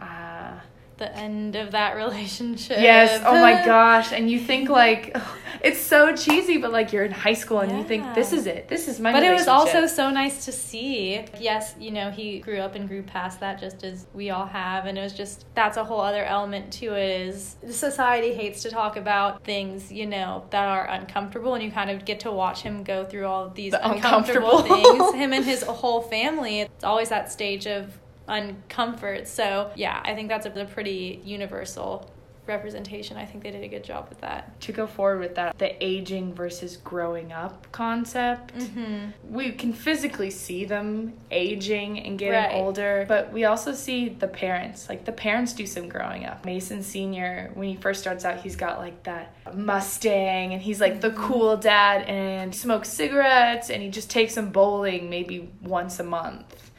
Uh, 0.00 0.60
the 0.98 1.16
end 1.16 1.56
of 1.56 1.72
that 1.72 1.96
relationship. 1.96 2.78
Yes. 2.80 3.22
Oh 3.26 3.32
my 3.32 3.64
gosh. 3.66 4.12
And 4.12 4.30
you 4.30 4.38
think 4.38 4.68
like 4.68 5.16
it's 5.62 5.80
so 5.80 6.14
cheesy, 6.14 6.58
but 6.58 6.72
like 6.72 6.92
you're 6.92 7.04
in 7.04 7.12
high 7.12 7.34
school 7.34 7.60
and 7.60 7.70
yeah. 7.70 7.78
you 7.78 7.84
think 7.84 8.14
this 8.14 8.32
is 8.32 8.46
it. 8.46 8.68
This 8.68 8.88
is 8.88 8.98
my. 8.98 9.12
But 9.12 9.22
it 9.22 9.32
was 9.32 9.46
also 9.46 9.86
so 9.86 10.10
nice 10.10 10.44
to 10.46 10.52
see. 10.52 11.24
Yes, 11.38 11.74
you 11.78 11.90
know 11.90 12.10
he 12.10 12.40
grew 12.40 12.58
up 12.58 12.74
and 12.74 12.88
grew 12.88 13.02
past 13.02 13.40
that 13.40 13.60
just 13.60 13.84
as 13.84 14.06
we 14.12 14.30
all 14.30 14.46
have, 14.46 14.86
and 14.86 14.98
it 14.98 15.00
was 15.00 15.12
just 15.12 15.44
that's 15.54 15.76
a 15.76 15.84
whole 15.84 16.00
other 16.00 16.24
element 16.24 16.72
to 16.74 16.94
it. 16.94 17.28
Is 17.28 17.56
society 17.70 18.32
hates 18.32 18.62
to 18.62 18.70
talk 18.70 18.96
about 18.96 19.44
things 19.44 19.92
you 19.92 20.06
know 20.06 20.44
that 20.50 20.66
are 20.66 20.88
uncomfortable, 20.88 21.54
and 21.54 21.62
you 21.62 21.70
kind 21.70 21.90
of 21.90 22.04
get 22.04 22.20
to 22.20 22.32
watch 22.32 22.62
him 22.62 22.82
go 22.82 23.04
through 23.04 23.26
all 23.26 23.44
of 23.44 23.54
these 23.54 23.72
the 23.72 23.88
uncomfortable, 23.88 24.58
uncomfortable 24.58 24.92
things. 24.98 25.14
Him 25.14 25.32
and 25.32 25.44
his 25.44 25.62
whole 25.82 26.02
family. 26.02 26.60
It's 26.62 26.84
always 26.84 27.08
that 27.10 27.30
stage 27.30 27.66
of 27.66 27.98
uncomfort. 28.28 29.26
So, 29.26 29.70
yeah, 29.76 30.00
I 30.04 30.14
think 30.14 30.28
that's 30.28 30.46
a, 30.46 30.50
a 30.50 30.64
pretty 30.64 31.20
universal 31.24 32.10
representation. 32.46 33.16
I 33.16 33.24
think 33.24 33.44
they 33.44 33.50
did 33.50 33.62
a 33.62 33.68
good 33.68 33.84
job 33.84 34.08
with 34.08 34.20
that. 34.20 34.60
To 34.62 34.72
go 34.72 34.86
forward 34.86 35.20
with 35.20 35.34
that, 35.36 35.58
the 35.58 35.82
aging 35.84 36.34
versus 36.34 36.76
growing 36.76 37.32
up 37.32 37.70
concept, 37.72 38.56
mm-hmm. 38.56 39.10
we 39.32 39.52
can 39.52 39.72
physically 39.72 40.30
see 40.30 40.64
them 40.64 41.12
aging 41.30 42.00
and 42.00 42.18
getting 42.18 42.34
right. 42.34 42.54
older, 42.54 43.04
but 43.08 43.32
we 43.32 43.44
also 43.44 43.72
see 43.72 44.08
the 44.08 44.28
parents. 44.28 44.88
Like 44.88 45.04
the 45.04 45.12
parents 45.12 45.52
do 45.52 45.66
some 45.66 45.88
growing 45.88 46.24
up. 46.24 46.44
Mason 46.44 46.82
Sr., 46.82 47.50
when 47.54 47.68
he 47.68 47.76
first 47.76 48.00
starts 48.00 48.24
out, 48.24 48.40
he's 48.40 48.56
got 48.56 48.78
like 48.78 49.02
that 49.04 49.34
Mustang 49.54 50.52
and 50.52 50.62
he's 50.62 50.80
like 50.80 51.00
the 51.00 51.10
mm-hmm. 51.10 51.24
cool 51.24 51.56
dad 51.56 52.02
and 52.02 52.54
smokes 52.54 52.88
cigarettes 52.88 53.70
and 53.70 53.82
he 53.82 53.88
just 53.88 54.10
takes 54.10 54.34
them 54.34 54.50
bowling 54.50 55.10
maybe 55.10 55.50
once 55.62 56.00
a 56.00 56.04
month 56.04 56.70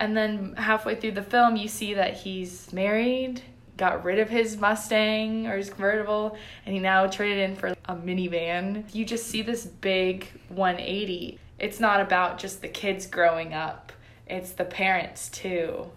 and 0.00 0.16
then 0.16 0.54
halfway 0.56 0.94
through 0.94 1.12
the 1.12 1.22
film, 1.22 1.56
you 1.56 1.68
see 1.68 1.94
that 1.94 2.14
he's 2.14 2.72
married, 2.72 3.42
got 3.78 4.04
rid 4.04 4.18
of 4.18 4.28
his 4.28 4.58
Mustang 4.58 5.46
or 5.46 5.56
his 5.56 5.70
convertible, 5.70 6.36
and 6.66 6.74
he 6.74 6.80
now 6.80 7.06
traded 7.06 7.38
in 7.38 7.56
for 7.56 7.68
a 7.86 7.96
minivan. 7.96 8.92
You 8.94 9.06
just 9.06 9.28
see 9.28 9.40
this 9.40 9.64
big 9.64 10.28
180. 10.48 11.38
It's 11.58 11.80
not 11.80 12.00
about 12.00 12.38
just 12.38 12.60
the 12.60 12.68
kids 12.68 13.06
growing 13.06 13.54
up, 13.54 13.92
it's 14.26 14.52
the 14.52 14.64
parents 14.64 15.28
too. 15.30 15.90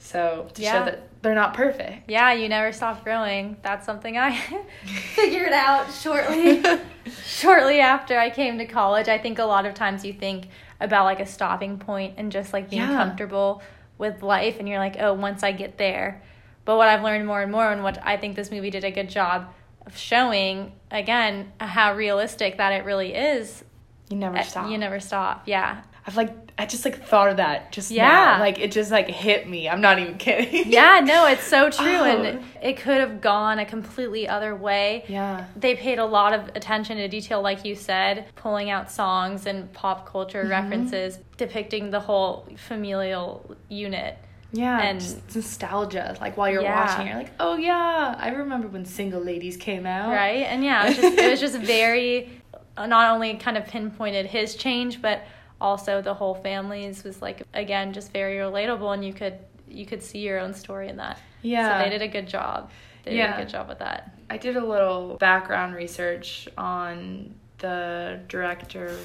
So 0.00 0.48
to 0.54 0.62
yeah. 0.62 0.72
show 0.72 0.84
that 0.86 1.22
they're 1.22 1.34
not 1.34 1.54
perfect. 1.54 2.08
Yeah, 2.08 2.32
you 2.32 2.48
never 2.48 2.72
stop 2.72 3.02
growing. 3.02 3.56
That's 3.62 3.84
something 3.84 4.16
I 4.16 4.36
figured 5.14 5.52
out 5.52 5.92
shortly 5.92 6.62
shortly 7.26 7.80
after 7.80 8.18
I 8.18 8.30
came 8.30 8.58
to 8.58 8.66
college. 8.66 9.08
I 9.08 9.18
think 9.18 9.38
a 9.38 9.44
lot 9.44 9.66
of 9.66 9.74
times 9.74 10.04
you 10.04 10.12
think 10.12 10.48
about 10.80 11.04
like 11.04 11.20
a 11.20 11.26
stopping 11.26 11.78
point 11.78 12.14
and 12.16 12.30
just 12.30 12.52
like 12.52 12.70
being 12.70 12.82
yeah. 12.82 12.96
comfortable 12.96 13.62
with 13.98 14.22
life 14.22 14.56
and 14.60 14.68
you're 14.68 14.78
like, 14.78 14.96
oh, 15.00 15.14
once 15.14 15.42
I 15.42 15.52
get 15.52 15.76
there. 15.76 16.22
But 16.68 16.76
what 16.76 16.86
I've 16.86 17.02
learned 17.02 17.26
more 17.26 17.40
and 17.40 17.50
more, 17.50 17.72
and 17.72 17.82
what 17.82 17.98
I 18.06 18.18
think 18.18 18.36
this 18.36 18.50
movie 18.50 18.68
did 18.68 18.84
a 18.84 18.90
good 18.90 19.08
job 19.08 19.46
of 19.86 19.96
showing, 19.96 20.72
again, 20.90 21.50
how 21.58 21.94
realistic 21.94 22.58
that 22.58 22.74
it 22.74 22.84
really 22.84 23.14
is. 23.14 23.64
You 24.10 24.18
never 24.18 24.36
Uh, 24.36 24.42
stop. 24.42 24.70
You 24.70 24.76
never 24.76 25.00
stop. 25.00 25.44
Yeah. 25.46 25.80
I've 26.06 26.14
like 26.18 26.34
I 26.58 26.66
just 26.66 26.84
like 26.84 27.02
thought 27.06 27.30
of 27.30 27.38
that 27.38 27.72
just 27.72 27.90
Yeah. 27.90 28.06
now. 28.08 28.40
Like 28.40 28.58
it 28.58 28.70
just 28.70 28.90
like 28.90 29.08
hit 29.08 29.48
me. 29.48 29.66
I'm 29.66 29.80
not 29.80 29.98
even 29.98 30.18
kidding. 30.18 30.70
Yeah, 30.70 31.00
no, 31.02 31.26
it's 31.26 31.44
so 31.44 31.70
true. 31.80 31.86
Oh. 31.86 32.04
And 32.04 32.44
it 32.60 32.76
could 32.76 33.00
have 33.00 33.22
gone 33.22 33.58
a 33.60 33.64
completely 33.64 34.28
other 34.28 34.54
way. 34.54 35.04
Yeah. 35.08 35.46
They 35.56 35.74
paid 35.74 35.98
a 35.98 36.04
lot 36.04 36.34
of 36.34 36.48
attention 36.54 36.98
to 36.98 37.08
detail, 37.08 37.40
like 37.40 37.64
you 37.64 37.76
said, 37.76 38.26
pulling 38.34 38.68
out 38.68 38.90
songs 38.90 39.46
and 39.46 39.72
pop 39.72 40.06
culture 40.06 40.42
Mm-hmm. 40.42 40.50
references, 40.50 41.18
depicting 41.38 41.92
the 41.92 42.00
whole 42.00 42.46
familial 42.58 43.56
unit. 43.70 44.18
Yeah, 44.52 44.80
And- 44.80 45.00
just 45.00 45.34
nostalgia. 45.36 46.16
Like 46.20 46.36
while 46.36 46.50
you're 46.50 46.62
Yeah. 46.62 46.86
watching, 46.86 47.06
you're 47.06 47.16
like, 47.16 47.32
oh 47.38 47.56
yeah, 47.56 48.14
I 48.18 48.30
remember 48.30 48.68
when 48.68 48.84
Single 48.84 49.20
Ladies 49.20 49.56
came 49.56 49.84
out. 49.86 50.10
right 50.10 50.44
and 50.46 50.64
yeah 50.64 50.84
it 50.84 50.88
was 50.88 50.96
just, 50.98 51.18
it 51.18 51.30
was 51.30 51.40
just 51.40 51.56
very 51.78 52.40
uh, 52.76 52.86
not 52.86 53.12
only 53.14 53.34
kind 53.34 53.56
of 53.58 53.66
pinpointed 53.66 54.24
his 54.26 54.54
change 54.54 55.02
but 55.02 55.22
also 55.60 56.00
the 56.00 56.14
whole 56.14 56.34
family's 56.34 57.02
was 57.04 57.20
like 57.20 57.42
again 57.52 57.92
just 57.92 58.12
very 58.12 58.36
relatable 58.36 58.94
and 58.94 59.04
you 59.04 59.12
could 59.12 59.38
you 59.68 59.84
could 59.84 60.02
see 60.02 60.20
your 60.20 60.38
own 60.38 60.54
story 60.54 60.88
in 60.88 60.96
that 60.96 61.20
Yeah. 61.42 61.78
so 61.78 61.84
they 61.84 61.90
did 61.90 62.02
a 62.02 62.08
good 62.08 62.26
job 62.28 62.70
they 63.04 63.10
did 63.16 63.30
a 63.30 63.36
good 63.36 63.48
job 63.48 63.68
with 63.68 63.80
that 63.80 64.14
I 64.30 64.38
did 64.38 64.56
a 64.56 64.64
little 64.64 65.16
background 65.16 65.74
research 65.74 66.48
on 66.58 67.34
the 67.58 68.20
director. 68.28 68.96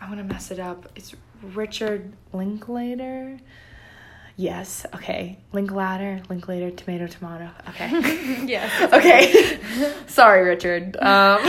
I'm 0.00 0.08
gonna 0.10 0.22
mess 0.24 0.50
it 0.50 0.58
up. 0.60 0.86
It's 0.94 1.14
Richard 1.42 2.12
Linklater. 2.34 3.38
Yes. 4.38 4.86
Okay. 4.94 5.36
Linklater. 5.52 6.22
Linklater. 6.30 6.70
Tomato. 6.70 7.08
Tomato. 7.08 7.50
Okay. 7.70 8.44
yes 8.46 8.92
okay. 8.92 9.58
Sorry, 10.06 10.44
Richard. 10.44 10.96
Um, 10.96 11.40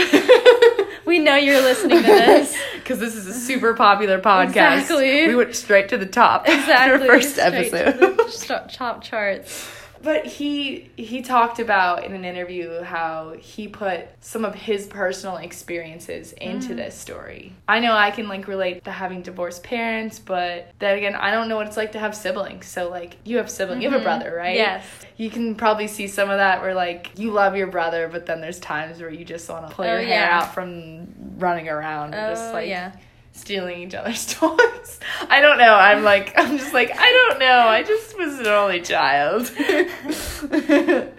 we 1.06 1.20
know 1.20 1.36
you're 1.36 1.60
listening 1.62 1.98
to 1.98 2.02
this 2.02 2.56
because 2.74 2.98
this 2.98 3.14
is 3.14 3.28
a 3.28 3.32
super 3.32 3.74
popular 3.74 4.18
podcast. 4.20 4.80
Exactly. 4.80 5.28
We 5.28 5.36
went 5.36 5.54
straight 5.54 5.88
to 5.90 5.98
the 5.98 6.06
top. 6.06 6.48
exactly 6.48 7.08
Our 7.08 7.14
first 7.14 7.34
straight 7.36 7.70
to 7.70 7.76
episode. 7.78 8.16
the 8.16 8.24
ch- 8.68 8.74
chop 8.76 9.02
charts 9.04 9.70
But 10.02 10.24
he 10.24 10.90
he 10.96 11.22
talked 11.22 11.58
about 11.58 12.04
in 12.04 12.14
an 12.14 12.24
interview 12.24 12.82
how 12.82 13.34
he 13.38 13.68
put 13.68 14.08
some 14.20 14.44
of 14.44 14.54
his 14.54 14.86
personal 14.86 15.36
experiences 15.36 16.32
into 16.32 16.72
mm. 16.72 16.76
this 16.76 16.94
story. 16.94 17.52
I 17.68 17.80
know 17.80 17.92
I 17.92 18.10
can 18.10 18.28
like 18.28 18.48
relate 18.48 18.84
to 18.84 18.90
having 18.90 19.22
divorced 19.22 19.62
parents, 19.62 20.18
but 20.18 20.72
then 20.78 20.96
again, 20.96 21.14
I 21.14 21.30
don't 21.30 21.48
know 21.48 21.56
what 21.56 21.66
it's 21.66 21.76
like 21.76 21.92
to 21.92 21.98
have 21.98 22.14
siblings. 22.14 22.66
So 22.66 22.88
like 22.88 23.16
you 23.24 23.36
have 23.36 23.50
siblings, 23.50 23.82
you 23.82 23.90
have 23.90 24.00
a 24.00 24.02
mm-hmm. 24.02 24.20
brother, 24.20 24.34
right? 24.34 24.56
Yes. 24.56 24.86
You 25.18 25.28
can 25.28 25.54
probably 25.54 25.86
see 25.86 26.06
some 26.06 26.30
of 26.30 26.38
that 26.38 26.62
where 26.62 26.74
like 26.74 27.18
you 27.18 27.30
love 27.30 27.56
your 27.56 27.66
brother, 27.66 28.08
but 28.08 28.24
then 28.24 28.40
there's 28.40 28.60
times 28.60 29.00
where 29.00 29.10
you 29.10 29.24
just 29.24 29.48
want 29.50 29.68
to 29.68 29.74
pull 29.74 29.84
Oh, 29.84 29.88
your 29.88 30.00
hair 30.00 30.30
out 30.30 30.54
from 30.54 31.08
running 31.36 31.68
around 31.68 32.14
and 32.14 32.34
just 32.34 32.50
Oh, 32.50 32.54
like 32.54 32.68
yeah. 32.68 32.92
Stealing 33.32 33.82
each 33.82 33.94
other's 33.94 34.26
toys. 34.34 35.00
I 35.28 35.40
don't 35.40 35.58
know. 35.58 35.74
I'm 35.74 36.02
like, 36.02 36.32
I'm 36.36 36.58
just 36.58 36.72
like, 36.74 36.90
I 36.94 37.28
don't 37.28 37.40
know. 37.40 37.58
I 37.68 37.82
just 37.82 38.18
was 38.18 38.38
an 38.38 38.46
only 38.46 38.80
child. 38.80 39.50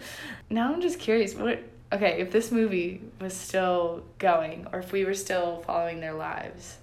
now 0.50 0.74
I'm 0.74 0.82
just 0.82 1.00
curious. 1.00 1.36
What? 1.36 1.60
Okay, 1.94 2.22
if 2.22 2.32
this 2.32 2.52
movie 2.52 3.02
was 3.20 3.34
still 3.34 4.04
going, 4.18 4.68
or 4.72 4.80
if 4.80 4.94
we 4.94 5.04
were 5.04 5.14
still 5.14 5.62
following 5.66 6.00
their 6.00 6.14
lives, 6.14 6.78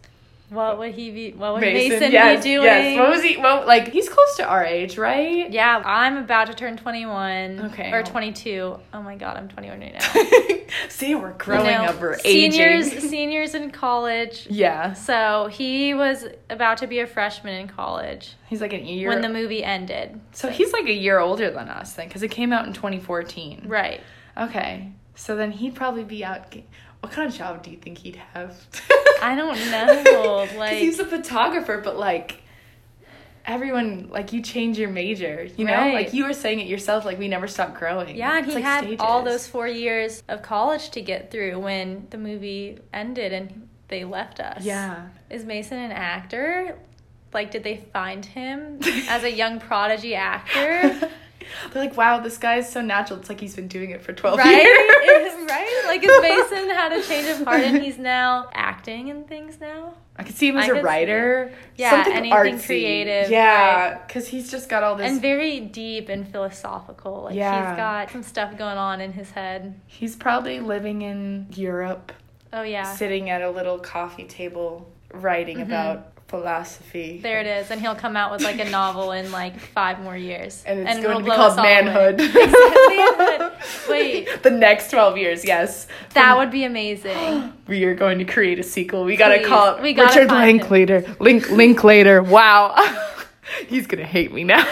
what 0.51 0.79
would 0.79 0.95
he 0.95 1.11
be 1.11 1.33
what 1.33 1.53
would 1.55 1.61
mason, 1.61 2.11
yes, 2.11 2.43
be 2.43 2.51
doing 2.51 2.65
yes. 2.65 2.99
What 2.99 3.11
was 3.11 3.23
he? 3.23 3.37
Well, 3.37 3.67
like 3.67 3.89
he's 3.89 4.09
close 4.09 4.37
to 4.37 4.45
our 4.47 4.65
age, 4.65 4.97
right? 4.97 5.51
yeah 5.51 5.83
i'm 5.85 6.17
about 6.17 6.47
to 6.47 6.55
turn 6.55 6.77
21 6.77 7.61
Okay. 7.67 7.93
or 7.93 8.03
22 8.03 8.79
oh 8.95 9.03
my 9.03 9.17
god 9.17 9.37
i'm 9.37 9.49
21 9.49 9.81
right 9.81 9.93
now 9.95 10.69
See, 10.89 11.15
we're 11.15 11.33
growing 11.33 11.67
You 11.67 11.73
know, 11.73 11.85
up. 11.85 12.01
We're 12.01 12.19
seniors 12.19 12.89
aging. 12.89 13.01
seniors 13.09 13.55
in 13.55 13.71
college 13.71 14.47
Yeah, 14.51 14.93
so 14.95 15.49
he 15.51 15.95
was 15.95 16.25
about 16.51 16.79
to 16.79 16.87
be 16.87 17.01
a 17.01 17.07
freshman 17.07 17.55
in 17.61 17.69
college 17.69 18.35
he's 18.49 18.61
like 18.61 18.73
an 18.73 18.85
year. 18.87 19.09
when 19.09 19.21
the 19.23 19.29
movie 19.29 19.63
ended 19.65 20.21
so 20.33 20.49
he's 20.51 20.73
like 20.73 20.85
a 20.87 20.93
year 20.93 21.19
older 21.19 21.51
than 21.51 21.69
us 21.69 21.95
then, 21.95 22.07
because 22.09 22.23
it 22.23 22.31
came 22.31 22.53
out 22.53 22.67
in 22.67 22.73
2014. 22.73 23.65
right 23.67 24.01
Okay, 24.37 24.93
so 25.17 25.35
then 25.35 25.51
he'd 25.51 25.75
probably 25.75 26.05
be 26.05 26.25
out. 26.25 26.55
What 27.01 27.11
kind 27.13 27.29
of 27.29 27.35
job 27.35 27.63
do 27.65 27.71
you 27.73 27.77
think 27.77 27.99
he'd 27.99 28.17
have? 28.35 28.57
i 29.23 29.35
don't 29.35 29.59
know 29.71 30.47
like 30.59 30.77
he's 30.79 30.99
a 30.99 31.05
photographer, 31.07 31.81
but 31.85 31.97
like 31.99 32.43
everyone, 33.47 34.09
like 34.11 34.35
you 34.35 34.43
change 34.43 34.79
your 34.79 34.91
major, 34.91 35.49
you 35.57 35.65
know? 35.65 35.73
Right. 35.73 35.95
Like 35.95 36.13
you 36.13 36.25
were 36.27 36.35
saying 36.35 36.61
it 36.61 36.67
yourself, 36.67 37.07
like 37.07 37.19
we 37.19 37.29
never 37.29 37.49
stop 37.49 37.75
growing. 37.75 38.15
yeah 38.17 38.37
and 38.37 38.45
It's 38.45 38.49
he 38.49 38.55
like 38.57 38.65
had 38.65 38.85
stages. 38.85 39.01
all 39.01 39.23
those 39.23 39.47
four 39.47 39.67
years 39.67 40.23
of 40.29 40.43
college 40.43 40.91
to 40.91 41.01
get 41.01 41.31
through 41.31 41.59
when 41.59 42.07
the 42.11 42.19
movie 42.19 42.79
ended 42.93 43.33
and 43.33 43.69
they 43.89 44.05
left 44.05 44.39
us 44.41 44.63
Yeah. 44.65 45.07
is 45.31 45.45
mason 45.47 45.79
an 45.79 45.93
actor 45.93 46.77
like 47.33 47.51
did 47.51 47.65
they 47.65 47.79
find 47.93 48.25
him 48.25 48.81
as 49.09 49.25
a 49.25 49.31
young 49.33 49.61
prodigy 49.61 50.15
actor 50.15 51.09
They're 51.73 51.83
like, 51.83 51.97
wow, 51.97 52.21
this 52.21 52.39
guy 52.39 52.57
is 52.57 52.69
so 52.69 52.81
natural. 52.81 53.19
It's 53.19 53.29
like 53.29 53.41
he's 53.41 53.57
been 53.57 53.69
doing 53.69 53.91
it 53.91 54.03
for 54.03 54.13
12 54.13 54.39
right? 54.39 54.63
years. 54.63 55.35
right? 55.49 55.83
Like 55.87 56.01
if 56.03 56.51
Mason 56.51 56.71
had 56.71 56.93
a 56.93 57.03
change 57.03 57.29
of 57.29 57.47
heart 57.47 57.63
and 57.63 57.83
he's 57.83 57.99
now 57.99 58.49
acting 58.53 59.11
and 59.11 59.27
things 59.27 59.61
now. 59.61 59.95
I 60.17 60.25
could 60.25 60.35
see 60.35 60.49
him 60.49 60.57
as 60.57 60.67
could 60.67 60.79
a 60.79 60.83
writer. 60.83 61.53
Yeah, 61.77 61.91
something 61.91 62.13
anything 62.13 62.59
artsy. 62.59 62.67
creative, 62.67 63.31
Yeah, 63.31 63.99
because 63.99 64.27
he's 64.27 64.51
just 64.51 64.69
got 64.69 64.83
all 64.83 64.97
this. 64.97 65.11
And 65.11 65.23
very 65.23 65.61
deep 65.61 66.09
and 66.09 66.27
philosophical. 66.27 67.23
Like 67.23 67.37
Yeah. 67.37 67.71
he's 67.71 67.77
got 67.77 68.11
some 68.11 68.25
stuff 68.25 68.59
going 68.59 68.79
on 68.79 69.01
in 69.01 69.13
his 69.13 69.31
head. 69.31 69.81
he's 69.87 70.17
probably 70.17 70.61
living 70.61 71.03
in 71.03 71.47
Europe, 71.55 72.13
Oh 72.53 72.63
yeah. 72.63 72.95
sitting 72.95 73.31
at 73.31 73.43
a 73.43 73.51
little 73.51 73.79
coffee 73.79 74.25
table, 74.25 74.91
writing 75.13 75.59
mm-hmm. 75.59 75.71
about 75.71 76.18
philosophy. 76.29 77.21
There 77.23 77.41
it 77.41 77.47
is. 77.47 77.71
And 77.71 77.81
he'll 77.81 77.95
come 77.95 78.17
out 78.17 78.31
with 78.31 78.43
like 78.43 78.61
a 78.61 78.69
novel 78.69 79.13
in 79.13 79.33
like 79.33 79.59
five 79.59 80.01
more 80.01 80.17
years. 80.17 80.63
And 80.67 80.81
it's 80.81 80.99
it'll 80.99 81.13
going 81.13 81.25
to 81.25 81.31
be 81.31 81.35
called 81.35 81.53
us 81.53 81.59
all 81.59 81.65
away. 81.65 81.83
Manhood. 81.83 82.19
Manhood. 82.35 83.53
Wait. 83.89 84.29
the 84.43 84.51
next 84.51 84.91
12 84.91 85.17
years, 85.17 85.45
yes. 85.45 85.89
That 86.15 86.37
would 86.37 86.51
be 86.51 86.65
amazing. 86.65 87.53
We 87.69 87.85
are 87.85 87.95
going 87.95 88.19
to 88.19 88.25
create 88.25 88.59
a 88.59 88.63
sequel. 88.63 89.05
We 89.05 89.15
gotta 89.15 89.45
call 89.45 89.75
it 89.75 89.83
We 89.83 89.93
gotta 89.93 90.21
Richard 90.21 90.31
him. 90.33 90.41
Linklater. 90.41 91.17
Link 91.21 91.51
Linklater. 91.51 92.23
Wow. 92.23 92.75
He's 93.67 93.87
gonna 93.87 94.05
hate 94.05 94.33
me 94.33 94.45
now. 94.45 94.67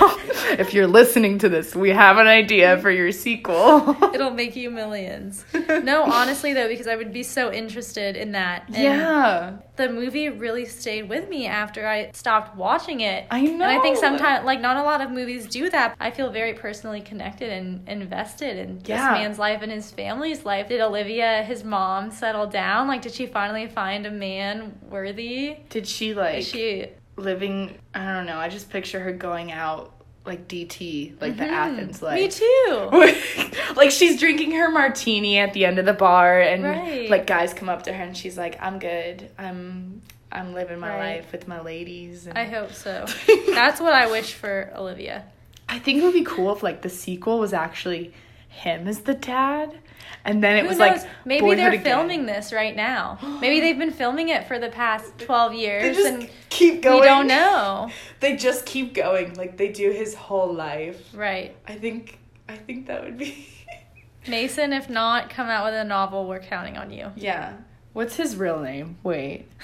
if 0.58 0.72
you're 0.74 0.86
listening 0.86 1.38
to 1.38 1.48
this, 1.48 1.74
we 1.74 1.90
have 1.90 2.18
an 2.18 2.26
idea 2.26 2.78
for 2.78 2.90
your 2.90 3.12
sequel. 3.12 3.96
It'll 4.14 4.30
make 4.30 4.56
you 4.56 4.70
millions. 4.70 5.44
No, 5.68 6.04
honestly 6.04 6.52
though, 6.52 6.68
because 6.68 6.86
I 6.86 6.96
would 6.96 7.12
be 7.12 7.22
so 7.22 7.52
interested 7.52 8.16
in 8.16 8.32
that. 8.32 8.64
And 8.68 8.76
yeah. 8.76 9.56
the 9.76 9.88
movie 9.88 10.28
really 10.28 10.64
stayed 10.64 11.08
with 11.08 11.28
me 11.28 11.46
after 11.46 11.86
I 11.86 12.10
stopped 12.12 12.56
watching 12.56 13.00
it. 13.00 13.26
I 13.30 13.42
know. 13.42 13.64
And 13.66 13.78
I 13.78 13.80
think 13.80 13.96
sometimes, 13.96 14.44
like, 14.44 14.60
not 14.60 14.76
a 14.76 14.82
lot 14.82 15.00
of 15.00 15.10
movies 15.10 15.46
do 15.46 15.68
that. 15.70 15.96
I 16.00 16.10
feel 16.10 16.30
very 16.30 16.54
personally 16.54 17.00
connected 17.00 17.50
and 17.52 17.88
invested 17.88 18.56
in 18.56 18.80
Yeah. 18.84 19.12
this 19.12 19.20
man's 19.20 19.38
life 19.38 19.62
and 19.62 19.72
his 19.72 19.90
family's 19.90 20.44
life. 20.44 20.68
Did 20.68 20.80
Olivia, 20.80 21.42
his 21.42 21.64
mom, 21.64 22.10
settle 22.10 22.46
down? 22.46 22.88
Like, 22.88 23.02
did 23.02 23.12
she 23.12 23.26
finally 23.26 23.66
find 23.66 24.06
a 24.06 24.10
man 24.10 24.78
worthy? 24.88 25.56
Did 25.68 25.86
she 25.86 26.14
like 26.14 26.38
Is 26.38 26.48
she? 26.48 26.86
Living 27.16 27.78
I 27.94 28.12
don't 28.14 28.26
know, 28.26 28.36
I 28.38 28.48
just 28.48 28.70
picture 28.70 29.00
her 29.00 29.12
going 29.12 29.52
out 29.52 29.92
like 30.24 30.48
DT, 30.48 31.20
like 31.20 31.36
the 31.36 31.44
Mhm. 31.44 31.50
Athens 31.52 32.02
life. 32.02 32.14
Me 32.20 32.28
too. 32.28 33.52
like 33.76 33.90
she's 33.92 34.18
drinking 34.18 34.50
her 34.52 34.68
martini 34.70 35.38
at 35.38 35.52
the 35.52 35.64
end 35.64 35.78
of 35.78 35.86
the 35.86 35.92
bar 35.92 36.40
and 36.40 36.64
Right. 36.64 37.08
like 37.08 37.26
guys 37.26 37.54
come 37.54 37.68
up 37.68 37.84
to 37.84 37.92
her 37.92 38.02
and 38.02 38.16
she's 38.16 38.36
like 38.36 38.60
i'm 38.60 38.78
good 38.80 39.30
i'm 39.38 40.02
i'm 40.32 40.52
living 40.52 40.80
my 40.80 40.88
Right. 40.90 41.16
life 41.18 41.30
with 41.32 41.46
my 41.46 41.60
ladies 41.62 42.26
and 42.26 42.36
I 42.36 42.44
hope 42.44 42.72
so. 42.72 43.06
That's 43.54 43.80
what 43.80 43.92
I 43.92 44.10
wish 44.10 44.34
for 44.34 44.72
Olivia. 44.74 45.24
i 45.68 45.78
think 45.78 46.00
it 46.00 46.04
would 46.04 46.12
be 46.14 46.24
cool 46.24 46.52
if 46.52 46.62
like 46.62 46.82
the 46.82 46.88
sequel 46.90 47.38
was 47.38 47.52
actually 47.52 48.12
him 48.48 48.88
as 48.88 49.00
the 49.02 49.14
dad 49.14 49.78
and 50.24 50.42
then 50.42 50.56
it 50.56 50.62
Who 50.62 50.68
was 50.68 50.78
knows? 50.78 51.02
like 51.02 51.10
Maybe 51.24 51.40
Boyhood 51.42 51.58
they're 51.58 51.70
again. 51.72 51.84
filming 51.84 52.26
this 52.26 52.52
right 52.52 52.74
now. 52.74 53.18
Maybe 53.40 53.60
they've 53.60 53.78
been 53.78 53.92
filming 53.92 54.28
it 54.30 54.46
for 54.48 54.58
the 54.58 54.68
past 54.68 55.18
12 55.18 55.52
they 55.52 55.58
years 55.58 55.96
just 55.96 56.08
and 56.08 56.30
keep 56.48 56.82
going 56.82 57.00
we 57.00 57.06
don't 57.06 57.26
know. 57.26 57.90
they 58.20 58.36
just 58.36 58.66
keep 58.66 58.94
going 58.94 59.34
like 59.34 59.56
they 59.56 59.68
do 59.68 59.90
his 59.90 60.14
whole 60.14 60.52
life 60.52 61.08
Right. 61.14 61.54
i 61.66 61.74
think 61.74 62.18
i 62.48 62.56
think 62.56 62.86
that 62.86 63.04
would 63.04 63.18
be 63.18 63.48
Mason, 64.28 64.72
if 64.72 64.90
not, 64.90 65.30
come 65.30 65.46
out 65.48 65.66
with 65.66 65.74
a 65.74 65.84
novel. 65.84 66.26
We're 66.26 66.40
counting 66.40 66.76
on 66.76 66.90
you. 66.90 67.12
yeah 67.16 67.52
what's 67.92 68.16
his 68.16 68.36
real 68.36 68.60
name 68.60 68.96
wait 69.02 69.48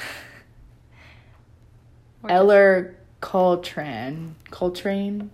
We're 2.22 2.30
Ellar 2.30 2.96
Coltrane. 3.20 4.36
Coltrane? 4.50 5.30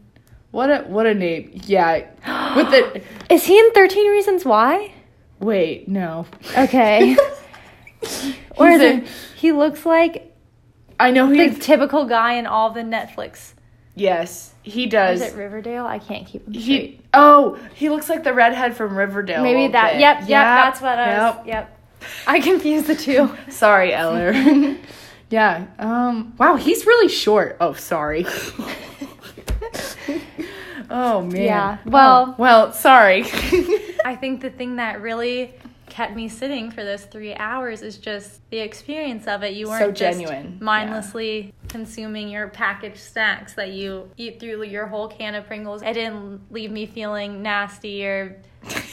What 0.51 0.71
a 0.71 0.79
what 0.85 1.07
a 1.07 1.13
name. 1.15 1.51
Yeah. 1.67 2.07
With 2.57 2.71
the 2.71 3.03
Is 3.33 3.45
he 3.45 3.59
in 3.59 3.73
13 3.73 4.11
Reasons 4.11 4.45
Why? 4.47 4.95
Wait, 5.41 5.89
no. 5.89 6.27
Okay. 6.57 7.17
or 8.57 8.69
is 8.69 8.81
it, 8.81 9.09
he 9.37 9.53
looks 9.53 9.87
like 9.87 10.35
I 11.01 11.11
know 11.11 11.29
the 11.29 11.49
he's 11.49 11.59
typical 11.59 12.05
guy 12.05 12.35
in 12.35 12.47
all 12.47 12.71
the 12.71 12.81
Netflix 12.83 13.53
Yes, 13.99 14.55
he 14.63 14.87
does. 14.87 15.21
Is 15.21 15.33
it 15.33 15.37
Riverdale? 15.37 15.85
I 15.85 15.99
can't 15.99 16.25
keep 16.25 16.45
them 16.45 16.55
he 16.55 17.01
oh, 17.13 17.59
he 17.75 17.89
looks 17.89 18.09
like 18.09 18.23
the 18.23 18.33
redhead 18.33 18.77
from 18.77 18.97
Riverdale. 18.97 19.43
Maybe 19.43 19.73
that. 19.73 19.95
bit. 19.95 20.01
Yep, 20.01 20.21
yep, 20.21 20.29
That's 20.29 20.81
what 20.81 20.99
I 20.99 21.19
was. 21.19 21.37
Yep. 21.39 21.47
Yep. 21.49 21.81
I 22.29 22.41
confused 22.41 22.87
the 22.87 22.95
two. 22.95 23.35
Sorry, 23.51 23.93
Ellar. 23.93 24.33
yeah. 25.31 25.67
Um. 25.81 26.35
Wow, 26.39 26.55
he's 26.55 26.87
really 26.87 27.09
short. 27.09 27.57
Oh, 27.61 27.73
sorry. 27.73 28.25
oh 30.89 31.23
man. 31.23 31.43
Yeah, 31.43 31.79
well- 31.85 32.27
Oh, 32.29 32.35
well, 32.39 32.73
sorry. 32.73 33.25
I 34.05 34.17
think 34.17 34.41
the 34.41 34.51
thing 34.51 34.77
that 34.77 35.01
really 35.01 35.55
kept 35.89 36.15
me 36.15 36.29
sitting 36.29 36.71
for 36.71 36.85
those 36.85 37.05
three 37.05 37.35
hours 37.35 37.83
is 37.83 37.99
just 37.99 38.49
the 38.51 38.59
experience 38.59 39.27
of 39.27 39.43
it. 39.43 39.55
You 39.55 39.69
weren't 39.69 39.81
So 39.81 39.91
just 39.91 40.19
genuine, 40.19 40.59
mindlessly 40.61 41.55
consuming 41.69 42.29
your 42.29 42.49
packaged 42.49 42.99
snacks 42.99 43.55
that 43.55 43.71
you 43.71 44.11
eat 44.17 44.39
through 44.41 44.65
your 44.65 44.87
whole 44.87 45.09
can 45.09 45.35
of 45.35 45.47
Pringles. 45.47 45.83
It 45.83 45.95
didn't 45.95 46.53
leave 46.53 46.71
me 46.71 46.87
feeling 46.87 47.43
nasty 47.43 48.05
or 48.05 48.41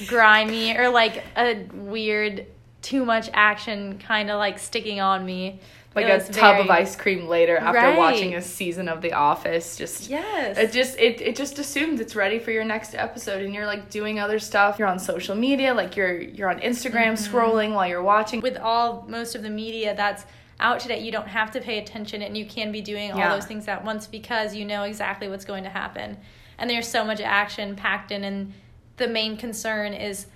grimy 0.08 0.78
or 0.78 0.90
like 0.90 1.24
a 1.36 1.66
weird, 1.74 2.46
too 2.86 3.04
much 3.06 3.30
action 3.34 3.98
kind 3.98 4.30
of 4.30 4.38
like 4.38 4.60
sticking 4.60 5.00
on 5.00 5.26
me. 5.26 5.60
like 5.96 6.08
a 6.08 6.20
tub 6.20 6.60
of 6.60 6.70
ice 6.70 6.94
cream 6.96 7.26
later 7.26 7.56
after 7.58 7.80
Right. 7.80 7.98
watching 7.98 8.36
a 8.36 8.42
season 8.42 8.90
of 8.90 9.02
The 9.02 9.14
Office. 9.14 9.78
Just 9.78 10.10
Yes. 10.10 10.58
It 10.58 10.74
just 10.74 11.00
it, 11.00 11.22
it 11.22 11.36
just 11.38 11.58
assumes 11.58 12.02
it's 12.02 12.16
ready 12.18 12.38
for 12.38 12.52
your 12.52 12.66
next 12.66 12.96
episode 12.96 13.42
and 13.44 13.54
you're 13.56 13.66
like 13.66 13.90
doing 13.90 14.20
other 14.20 14.38
stuff. 14.40 14.78
You're 14.78 14.90
on 14.90 15.00
social 15.00 15.36
media, 15.38 15.74
like 15.74 15.96
you're 15.96 16.20
you're 16.20 16.50
on 16.50 16.60
Instagram 16.60 17.14
Mm-hmm. 17.14 17.36
scrolling 17.36 17.74
while 17.74 17.88
you're 17.88 18.04
watching. 18.04 18.42
with 18.42 18.58
all 18.58 19.06
most 19.08 19.36
of 19.36 19.42
the 19.42 19.50
media 19.50 19.96
that's 19.96 20.26
out 20.60 20.80
today 20.82 21.00
you 21.00 21.12
don't 21.14 21.28
have 21.30 21.50
to 21.52 21.60
pay 21.62 21.78
attention 21.80 22.22
and 22.22 22.38
you 22.38 22.46
can 22.46 22.72
be 22.74 22.82
doing 22.82 23.12
all 23.14 23.18
Yeah. 23.18 23.34
those 23.34 23.46
things 23.46 23.68
at 23.68 23.84
once 23.86 24.06
because 24.06 24.54
you 24.56 24.64
know 24.66 24.84
exactly 24.84 25.28
what's 25.30 25.46
going 25.46 25.64
to 25.64 25.70
happen 25.70 26.18
and 26.58 26.70
there's 26.70 26.88
so 26.88 27.04
much 27.06 27.20
action 27.22 27.76
packed 27.76 28.12
in 28.12 28.24
and 28.24 28.54
the 28.98 29.08
main 29.08 29.36
concern 29.38 29.94
is 29.94 30.28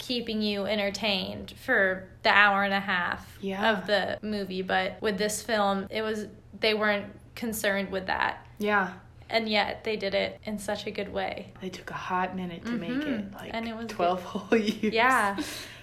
keeping 0.00 0.42
you 0.42 0.64
entertained 0.66 1.52
for 1.64 2.08
the 2.24 2.30
hour 2.30 2.64
and 2.64 2.74
a 2.74 2.80
half 2.80 3.38
Yeah. 3.40 3.70
of 3.78 3.86
the 3.86 4.18
movie 4.22 4.62
but 4.62 5.00
with 5.00 5.16
this 5.18 5.42
film 5.42 5.86
it 5.90 6.02
was 6.02 6.26
they 6.58 6.74
weren't 6.74 7.06
concerned 7.36 7.90
with 7.92 8.06
that 8.06 8.44
Yeah. 8.58 8.94
and 9.28 9.48
yet 9.48 9.84
they 9.84 9.96
did 9.96 10.14
it 10.14 10.40
in 10.44 10.58
such 10.58 10.86
a 10.86 10.90
good 10.90 11.12
way 11.12 11.52
They 11.60 11.68
took 11.68 11.90
a 11.90 11.94
hot 11.94 12.34
minute 12.34 12.64
to 12.64 12.72
make 12.72 12.90
it 12.90 13.30
Mhm. 13.30 13.34
like 13.34 13.50
And 13.54 13.68
it 13.68 13.76
was 13.76 13.86
12 13.88 14.22
whole 14.32 14.58
years. 14.58 14.92
yeah 14.94 15.36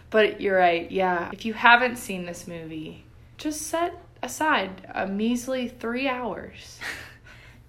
But 0.09 0.39
you're 0.41 0.57
right. 0.57 0.89
Yeah. 0.89 1.29
If 1.33 1.43
you 1.43 1.53
haven't 1.53 1.97
seen 1.97 2.25
this 2.25 2.47
movie, 2.47 3.03
just 3.37 3.63
set 3.63 3.93
aside 4.23 4.87
a 4.95 5.05
measly 5.05 5.67
3 5.67 6.07
hours. 6.07 6.79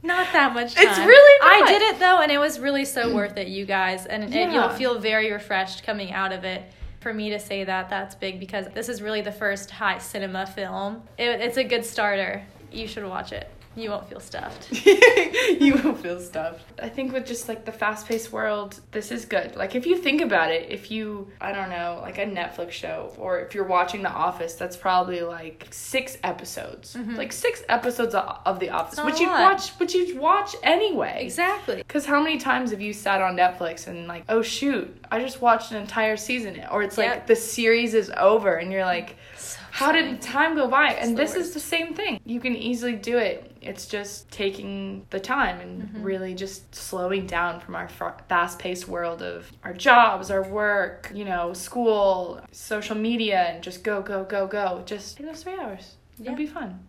Not 0.03 0.33
that 0.33 0.55
much 0.55 0.75
time. 0.75 0.87
It's 0.87 0.99
really 0.99 1.41
I 1.43 1.65
did 1.67 1.83
it 1.83 1.99
though, 1.99 2.21
and 2.21 2.31
it 2.31 2.39
was 2.39 2.59
really 2.61 2.85
so 2.85 3.15
worth 3.15 3.37
it, 3.37 3.49
you 3.49 3.65
guys. 3.67 4.07
And, 4.07 4.23
and 4.25 4.33
Yeah. 4.33 4.53
you'll 4.53 4.69
feel 4.77 4.99
very 4.99 5.31
refreshed 5.33 5.83
coming 5.85 6.13
out 6.13 6.33
of 6.33 6.45
it. 6.45 6.63
For 7.01 7.15
me 7.15 7.31
to 7.31 7.39
say 7.39 7.63
that, 7.65 7.89
that's 7.89 8.15
big 8.17 8.41
because 8.41 8.67
this 8.75 8.89
is 8.89 9.01
really 9.01 9.21
the 9.21 9.31
first 9.33 9.71
high 9.71 9.99
cinema 9.99 10.47
film. 10.47 11.03
It, 11.17 11.41
it's 11.41 11.57
a 11.57 11.63
good 11.65 11.85
starter. 11.85 12.43
You 12.73 12.89
should 12.89 13.05
watch 13.05 13.33
it. 13.33 13.49
You 13.79 13.91
won't 13.91 14.09
feel 14.09 14.21
stuffed. 14.21 14.73
you 15.61 15.75
won't 15.83 16.01
feel 16.01 16.19
stuffed. 16.21 16.65
I 16.83 16.89
think 16.89 17.13
with 17.13 17.27
just 17.27 17.49
like 17.49 17.65
the 17.65 17.73
fast 17.73 18.07
paced 18.09 18.33
world, 18.33 18.81
this 18.91 19.13
is 19.13 19.25
good. 19.25 19.55
Like 19.57 19.75
if 19.75 19.87
you 19.87 19.97
think 19.97 20.21
about 20.21 20.51
it, 20.51 20.71
if 20.71 20.91
you 20.91 21.29
I 21.41 21.53
don't 21.53 21.71
know, 21.71 21.99
like 22.03 22.19
a 22.19 22.27
Netflix 22.27 22.73
show 22.73 23.15
or 23.19 23.41
if 23.41 23.55
you're 23.55 23.65
watching 23.65 24.03
The 24.03 24.11
Office, 24.11 24.55
that's 24.55 24.77
probably 24.77 25.21
like 25.21 25.69
six 25.71 26.19
episodes. 26.25 26.95
Mm-hmm. 26.95 27.15
Like 27.15 27.33
six 27.33 27.63
episodes 27.69 28.15
of 28.15 28.41
of 28.45 28.59
The 28.59 28.71
Office, 28.71 28.99
which 29.05 29.21
you 29.21 29.29
watch 29.29 29.71
which 29.79 29.95
you 29.95 30.19
watch 30.19 30.57
anyway. 30.63 31.21
Exactly. 31.23 31.77
Because 31.77 32.05
how 32.05 32.21
many 32.23 32.39
times 32.39 32.73
have 32.73 32.81
you 32.81 32.93
sat 32.93 33.21
on 33.23 33.37
Netflix 33.37 33.87
and 33.87 34.09
like, 34.09 34.25
oh 34.29 34.43
shoot, 34.43 34.93
I 35.11 35.21
just 35.21 35.41
watched 35.41 35.71
an 35.71 35.77
entire 35.79 36.17
season, 36.17 36.63
or 36.71 36.83
it's 36.83 36.99
like 36.99 37.09
Yep. 37.09 37.27
the 37.29 37.37
series 37.37 37.95
is 37.95 38.11
over, 38.17 38.57
and 38.57 38.73
you're 38.73 38.85
like, 38.85 39.17
So 39.37 39.59
how 39.71 39.93
did 39.93 40.21
time 40.21 40.57
go 40.57 40.67
by? 40.69 40.93
And 40.95 41.17
this 41.17 41.35
is 41.35 41.55
the 41.55 41.61
same 41.61 41.95
thing. 41.95 42.21
You 42.25 42.41
can 42.41 42.57
easily 42.57 42.97
do 42.97 43.19
it. 43.19 43.57
It's 43.69 43.87
just 43.87 44.31
taking 44.31 45.07
the 45.11 45.21
time 45.21 45.61
and 45.61 45.83
Mm-hmm. 45.83 46.03
really 46.03 46.35
just 46.35 46.75
slowing 46.75 47.27
down 47.27 47.61
from 47.61 47.75
our 47.77 47.89
fast 48.29 48.59
paced 48.59 48.89
world 48.89 49.23
of 49.23 49.53
our 49.63 49.73
jobs, 49.75 50.31
our 50.31 50.43
work, 50.43 51.11
you 51.15 51.25
know, 51.25 51.53
school, 51.53 52.41
social 52.51 52.97
media, 52.97 53.41
and 53.49 53.63
just 53.63 53.85
go, 53.85 54.01
go, 54.03 54.25
go, 54.25 54.47
go. 54.47 54.83
Just 54.87 55.17
take 55.19 55.27
those 55.27 55.43
three 55.43 55.55
hours. 55.59 55.95
Yeah. 56.19 56.27
It'll 56.33 56.37
be 56.37 56.47
fun. 56.47 56.81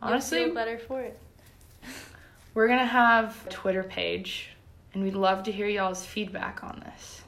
Honestly, 0.00 0.38
You'll 0.38 0.46
feel 0.48 0.54
better 0.54 0.78
for 0.78 1.00
it. 1.02 1.18
we're 2.54 2.68
gonna 2.68 2.86
have 2.86 3.36
a 3.46 3.50
Twitter 3.50 3.82
page, 3.82 4.50
and 4.92 5.02
we'd 5.02 5.14
love 5.14 5.42
to 5.44 5.52
hear 5.52 5.66
y'all's 5.66 6.04
feedback 6.06 6.62
on 6.62 6.82
this. 6.86 7.22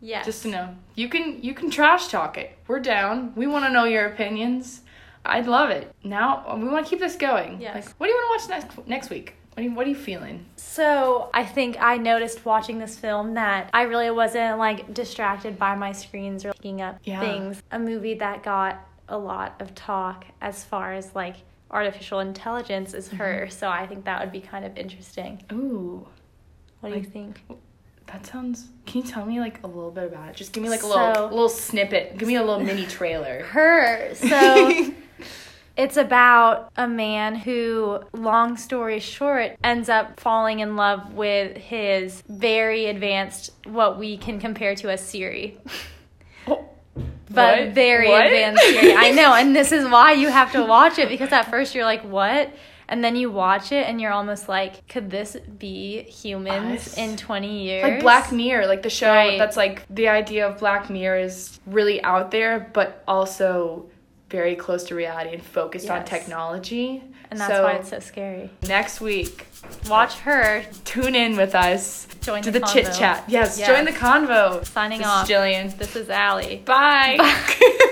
Yes. 0.00 0.26
Just 0.26 0.42
to 0.42 0.48
know, 0.48 0.74
you 0.96 1.08
can 1.08 1.42
you 1.42 1.54
can 1.54 1.70
trash 1.70 2.08
talk 2.08 2.36
it. 2.36 2.56
We're 2.66 2.80
down. 2.80 3.32
We 3.36 3.46
want 3.46 3.64
to 3.66 3.70
know 3.70 3.84
your 3.84 4.06
opinions. 4.06 4.80
I'd 5.24 5.46
love 5.46 5.70
it. 5.70 5.92
Now 6.02 6.56
we 6.56 6.68
want 6.68 6.84
to 6.86 6.90
keep 6.90 6.98
this 6.98 7.16
going. 7.16 7.60
Yes. 7.60 7.74
Like, 7.86 7.94
what 7.96 8.06
do 8.06 8.12
you 8.12 8.16
want 8.16 8.42
to 8.42 8.48
watch 8.48 8.62
next 8.62 8.88
next 8.88 9.10
week? 9.10 9.34
What 9.54 9.60
are 9.60 9.62
you, 9.64 9.74
what 9.74 9.86
are 9.86 9.90
you 9.90 9.96
feeling? 9.96 10.46
So 10.56 11.28
I 11.34 11.44
think 11.44 11.76
I 11.78 11.98
noticed 11.98 12.44
watching 12.46 12.78
this 12.78 12.98
film 12.98 13.34
that 13.34 13.68
I 13.74 13.82
really 13.82 14.10
wasn't 14.10 14.58
like 14.58 14.94
distracted 14.94 15.58
by 15.58 15.74
my 15.74 15.92
screens 15.92 16.44
or 16.44 16.48
looking 16.48 16.80
up 16.80 16.98
Yeah. 17.04 17.20
things. 17.20 17.62
A 17.70 17.78
movie 17.78 18.14
that 18.14 18.42
got 18.42 18.80
a 19.08 19.18
lot 19.18 19.54
of 19.60 19.74
talk 19.74 20.24
as 20.40 20.64
far 20.64 20.94
as 20.94 21.14
like 21.14 21.36
artificial 21.70 22.20
intelligence 22.20 22.94
is 22.94 23.08
her. 23.10 23.42
Mm-hmm. 23.42 23.50
So 23.50 23.68
I 23.68 23.86
think 23.86 24.06
that 24.06 24.20
would 24.22 24.32
be 24.32 24.40
kind 24.40 24.64
of 24.64 24.76
interesting. 24.78 25.42
Ooh, 25.52 26.06
What 26.80 26.92
do 26.94 26.98
you 26.98 27.04
think? 27.04 27.42
that 28.06 28.26
sounds. 28.26 28.68
Can 28.86 29.02
you 29.02 29.06
tell 29.08 29.24
me 29.26 29.38
like 29.38 29.62
a 29.62 29.66
little 29.66 29.90
bit 29.90 30.04
about 30.04 30.30
it? 30.30 30.36
Just 30.36 30.52
give 30.54 30.62
me 30.62 30.70
like 30.70 30.80
a 30.80 30.84
So- 30.84 30.88
little 31.08 31.28
little 31.28 31.48
snippet. 31.50 32.16
Give 32.16 32.26
me 32.26 32.36
a 32.36 32.42
little 32.42 32.60
mini 32.60 32.86
trailer. 32.86 33.42
Her. 33.44 34.14
So 34.14 34.86
it's 35.76 35.96
about 35.96 36.70
a 36.76 36.86
man 36.86 37.34
who, 37.34 38.00
long 38.12 38.56
story 38.56 39.00
short, 39.00 39.52
ends 39.64 39.88
up 39.88 40.20
falling 40.20 40.60
in 40.60 40.76
love 40.76 41.14
with 41.14 41.56
his 41.56 42.22
very 42.28 42.86
advanced, 42.86 43.52
what 43.64 43.98
we 43.98 44.16
can 44.18 44.38
compare 44.38 44.74
to 44.76 44.90
as 44.90 45.00
Siri. 45.06 45.56
Oh, 46.46 46.64
but 47.30 47.58
what? 47.60 47.68
very 47.74 48.08
What? 48.08 48.26
advanced 48.26 48.62
Siri. 48.62 48.94
I 48.94 49.10
know, 49.12 49.32
and 49.34 49.56
this 49.56 49.72
is 49.72 49.88
why 49.88 50.12
you 50.12 50.28
have 50.28 50.52
to 50.52 50.62
watch 50.62 50.98
it 50.98 51.08
because 51.08 51.32
at 51.32 51.50
first 51.50 51.74
you're 51.74 51.84
like, 51.86 52.02
"What?" 52.02 52.50
And 52.88 53.02
then 53.02 53.16
you 53.16 53.30
watch 53.30 53.72
it 53.72 53.86
and 53.88 53.98
you're 54.02 54.12
almost 54.12 54.50
like, 54.50 54.86
"Could 54.88 55.10
this 55.10 55.34
be 55.58 56.02
humans 56.02 56.88
Us? 56.88 56.98
in 56.98 57.16
20 57.16 57.62
years?" 57.62 57.82
like 57.84 58.00
Black 58.00 58.30
Mirror, 58.32 58.66
like 58.66 58.82
the 58.82 58.90
show 58.90 59.10
Right. 59.10 59.38
that's 59.38 59.56
like 59.56 59.86
the 59.88 60.08
idea 60.08 60.46
of 60.46 60.58
Black 60.58 60.90
Mirror 60.90 61.20
is 61.20 61.58
really 61.64 62.02
out 62.04 62.30
there, 62.32 62.68
but 62.74 63.02
also 63.08 63.86
very 64.32 64.56
close 64.56 64.82
to 64.84 64.94
reality 64.96 65.30
and 65.34 65.42
focused 65.42 65.88
on 65.90 66.04
technology. 66.04 67.02
and 67.30 67.38
that's 67.38 67.52
So, 67.52 67.62
why 67.64 67.72
it's 67.74 67.90
so 67.90 67.98
scary. 68.00 68.50
next 68.66 69.00
week. 69.00 69.46
Watch 69.88 70.14
her. 70.20 70.64
Tune 70.84 71.14
in 71.14 71.36
with 71.36 71.54
us 71.54 72.06
Join 72.22 72.42
to 72.42 72.50
the 72.50 72.58
the, 72.60 72.66
chit 72.66 72.86
chat. 72.98 73.24
Yes, 73.28 73.58
Yes. 73.58 73.68
join 73.68 73.84
the 73.84 73.92
convo. 73.92 74.64
Signing 74.66 74.98
this 74.98 75.06
off. 75.06 75.24
Is 75.24 75.30
Jillian. 75.30 75.78
This 75.78 75.94
is 75.96 76.10
Allie. 76.10 76.62
Bye. 76.64 77.16